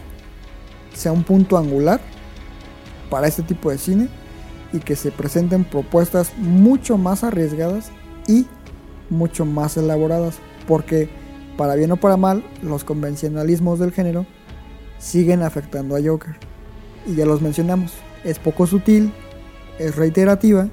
[0.94, 2.00] sea un punto angular
[3.10, 4.08] para este tipo de cine
[4.72, 7.90] y que se presenten propuestas mucho más arriesgadas
[8.26, 8.46] y
[9.10, 10.36] mucho más elaboradas
[10.66, 11.08] porque
[11.56, 14.26] para bien o para mal los convencionalismos del género
[14.98, 16.36] siguen afectando a Joker
[17.06, 17.92] y ya los mencionamos
[18.24, 19.12] es poco sutil
[19.78, 20.68] es reiterativa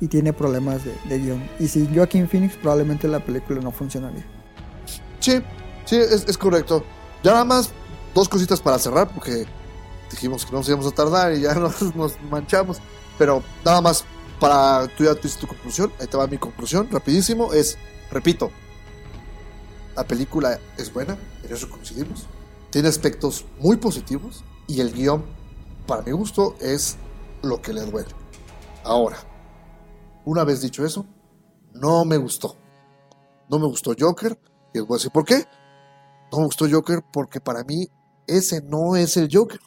[0.00, 4.36] y tiene problemas de, de guion y sin Joaquin Phoenix probablemente la película no funcionaría
[5.26, 5.42] Sí,
[5.86, 6.84] sí, es, es correcto.
[7.24, 7.70] Ya nada más
[8.14, 9.44] dos cositas para cerrar, porque
[10.08, 12.78] dijimos que no nos íbamos a tardar y ya nos, nos manchamos.
[13.18, 14.04] Pero nada más
[14.38, 15.92] para tú ya tuviste tu conclusión.
[15.98, 17.52] Ahí te va mi conclusión, rapidísimo.
[17.52, 17.76] Es,
[18.10, 18.52] repito,
[19.96, 22.26] la película es buena, en eso coincidimos.
[22.70, 25.24] Tiene aspectos muy positivos y el guion,
[25.86, 26.96] para mi gusto, es
[27.42, 28.10] lo que le duele.
[28.84, 29.18] Ahora,
[30.24, 31.06] una vez dicho eso,
[31.72, 32.56] no me gustó.
[33.48, 34.38] No me gustó Joker.
[34.74, 35.44] Y les voy a decir por qué.
[36.32, 37.86] No me gustó Joker porque para mí
[38.26, 39.60] ese no es el Joker.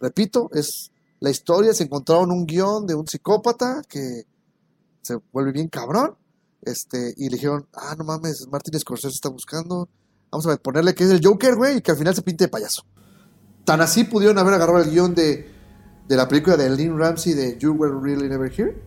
[0.00, 1.74] Repito, es la historia.
[1.74, 4.22] Se encontraron un guion de un psicópata que
[5.02, 6.16] se vuelve bien cabrón.
[6.62, 9.88] Este, y le dijeron, ah, no mames, Martin Scorsese está buscando.
[10.32, 12.48] Vamos a ponerle que es el Joker, güey, y que al final se pinte de
[12.48, 12.82] payaso.
[13.64, 15.50] Tan así pudieron haber agarrado el guion de,
[16.08, 18.80] de la película de Lynn Ramsey de You Were Really Never Here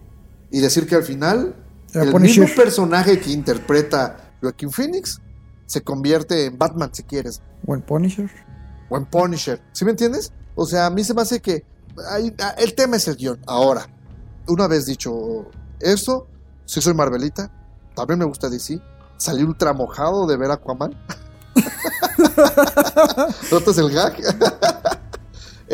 [0.52, 1.56] y decir que al final
[1.94, 5.22] el mismo personaje que interpreta Joaquin Phoenix
[5.66, 8.30] se convierte en Batman si quieres O el Punisher.
[8.90, 9.62] o en Punisher.
[9.74, 10.32] ¿Sí me entiendes?
[10.56, 11.64] O sea, a mí se me hace que
[12.10, 13.40] hay- el tema es el guion.
[13.48, 13.88] Ahora,
[14.48, 15.46] una vez dicho
[15.80, 16.28] eso,
[16.66, 17.52] sí soy Marvelita,
[17.96, 18.82] también me gusta DC.
[19.18, 20.94] Salí ultra mojado de ver Aquaman.
[23.52, 24.16] ¿Notas el gag?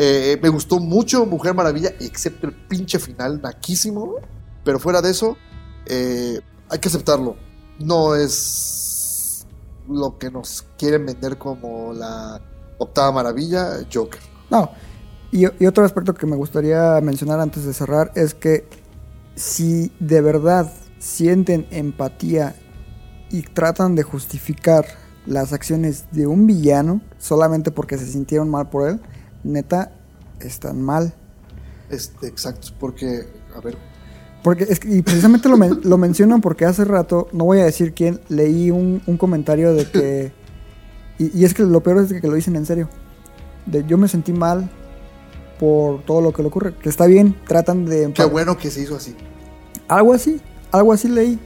[0.02, 4.14] Eh, me gustó mucho Mujer Maravilla, excepto el pinche final, naquísimo.
[4.64, 5.36] Pero fuera de eso,
[5.84, 7.36] eh, hay que aceptarlo.
[7.78, 9.44] No es
[9.86, 12.40] lo que nos quieren vender como la
[12.78, 14.20] octava maravilla, Joker.
[14.48, 14.70] No.
[15.32, 18.66] Y, y otro aspecto que me gustaría mencionar antes de cerrar es que
[19.34, 22.56] si de verdad sienten empatía
[23.30, 24.86] y tratan de justificar
[25.30, 29.00] las acciones de un villano solamente porque se sintieron mal por él,
[29.44, 29.92] neta,
[30.40, 31.14] están mal.
[31.88, 33.26] Este, exacto, porque,
[33.56, 33.76] a ver,
[34.42, 37.64] Porque es que- y precisamente lo, men- lo mencionan porque hace rato, no voy a
[37.64, 40.32] decir quién, leí un, un comentario de que.
[41.18, 42.88] Y, y es que lo peor es que lo dicen en serio.
[43.66, 44.68] De yo me sentí mal
[45.58, 46.74] por todo lo que le ocurre.
[46.74, 48.12] Que está bien, tratan de.
[48.14, 49.14] qué bueno que se hizo así.
[49.88, 50.40] Algo así,
[50.72, 51.38] algo así leí.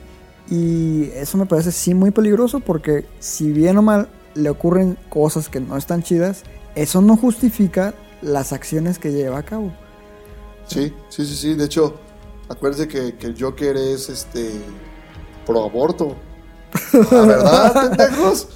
[0.54, 5.48] Y eso me parece sí muy peligroso porque si bien o mal le ocurren cosas
[5.48, 6.44] que no están chidas,
[6.76, 9.72] eso no justifica las acciones que lleva a cabo.
[10.68, 11.54] Sí, sí, sí, sí.
[11.54, 11.98] De hecho,
[12.48, 14.52] acuérdense que, que el Joker es este
[15.44, 16.14] pro aborto.
[17.10, 18.48] ¿La verdad, pendejos?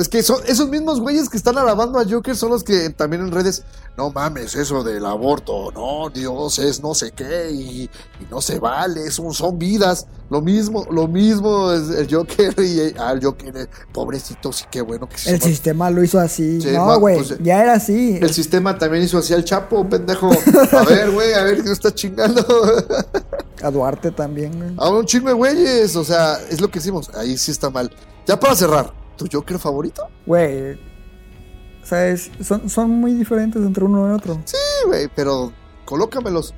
[0.00, 3.22] Es que son esos mismos güeyes que están alabando a Joker son los que también
[3.22, 3.64] en redes,
[3.96, 8.58] no mames, eso del aborto, no, Dios es no sé qué y, y no se
[8.58, 10.06] vale, son, son vidas.
[10.28, 14.82] Lo mismo, lo mismo es el Joker y ah, el Joker, eh, pobrecito, sí, qué
[14.82, 16.60] bueno que se El sistema lo hizo así.
[16.60, 18.18] Sí, no, güey, pues, ya era así.
[18.20, 20.30] El sistema también hizo así al Chapo, pendejo.
[20.72, 22.44] A ver, güey, a ver, ¿qué está chingando?
[23.62, 24.74] A Duarte también, güey.
[24.76, 27.08] A un chingo de güeyes, o sea, es lo que hicimos.
[27.14, 27.90] Ahí sí está mal.
[28.26, 30.02] Ya para cerrar, ¿tu Joker favorito?
[30.26, 30.95] Güey.
[31.86, 34.40] O sea, es- son, son muy diferentes entre uno y otro.
[34.44, 34.56] Sí,
[34.88, 35.52] güey, pero
[35.84, 36.52] colócamelos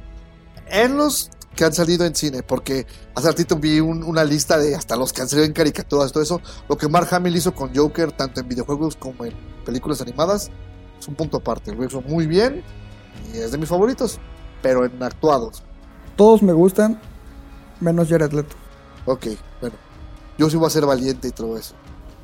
[0.71, 4.75] en los que han salido en cine, porque hace ratito vi un- una lista de
[4.75, 6.41] hasta los que han salido en caricaturas, todo eso.
[6.67, 9.35] Lo que Mark Hamill hizo con Joker, tanto en videojuegos como en
[9.67, 10.51] películas animadas,
[10.99, 11.75] es un punto aparte.
[11.75, 12.63] Lo hizo muy bien
[13.35, 14.19] y es de mis favoritos,
[14.63, 15.63] pero en actuados.
[16.17, 16.99] Todos me gustan,
[17.81, 18.57] menos Jared Leto.
[19.05, 19.27] Ok,
[19.61, 19.77] bueno.
[20.39, 21.75] Yo sí voy a ser valiente y todo eso.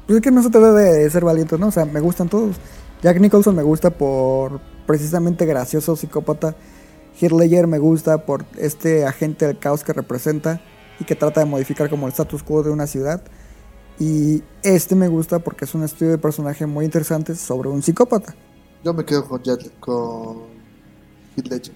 [0.06, 1.66] Pues es que no se trata de ser valiente, ¿no?
[1.68, 2.56] O sea, me gustan todos.
[3.04, 6.56] Jack Nicholson me gusta por precisamente gracioso psicópata.
[7.20, 7.32] Heath
[7.66, 10.62] me gusta por este agente del caos que representa
[10.98, 13.22] y que trata de modificar como el status quo de una ciudad.
[13.98, 18.34] Y este me gusta porque es un estudio de personaje muy interesante sobre un psicópata.
[18.82, 20.44] Yo me quedo con Jet, con
[21.36, 21.72] Heath.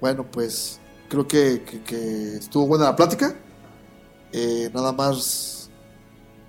[0.00, 1.62] Bueno, pues creo que,
[2.38, 3.34] estuvo buena la plática.
[4.32, 5.68] Eh, nada más,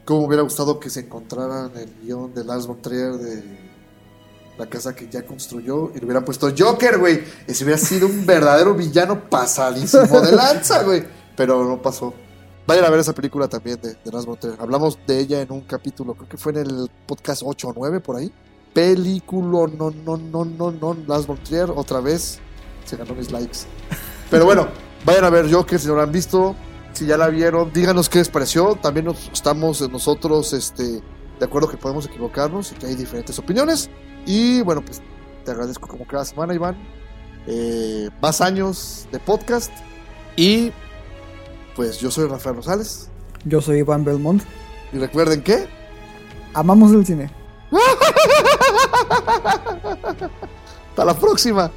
[0.06, 3.73] como hubiera gustado que se encontraran el guion de Lars von de
[4.58, 7.24] la casa que ya construyó y le hubieran puesto Joker, güey.
[7.48, 11.04] Ese hubiera sido un verdadero villano pasadísimo de lanza, güey.
[11.36, 12.14] Pero no pasó.
[12.66, 14.56] Vayan a ver esa película también de, de Trier.
[14.60, 18.00] Hablamos de ella en un capítulo, creo que fue en el podcast 8 o 9
[18.00, 18.32] por ahí.
[18.74, 20.98] Película, no, no, no, no, no.
[21.08, 22.40] Lars von Trier, otra vez.
[22.86, 23.60] Se ganó mis likes.
[24.30, 24.68] Pero bueno,
[25.06, 26.56] vayan a ver Joker si no la han visto.
[26.94, 28.76] Si ya la vieron, díganos qué les pareció.
[28.76, 30.84] También nos- estamos nosotros este,
[31.40, 33.90] de acuerdo que podemos equivocarnos y que hay diferentes opiniones.
[34.26, 35.02] Y bueno, pues
[35.46, 36.78] te agradezco como cada semana, Iván.
[37.48, 39.72] Eh, más años de podcast.
[40.36, 40.72] Y
[41.76, 43.10] pues yo soy Rafael Rosales.
[43.46, 44.44] Yo soy Iván Belmont.
[44.92, 45.68] Y recuerden que
[46.54, 47.32] Amamos el cine.
[50.90, 51.72] hasta la próxima.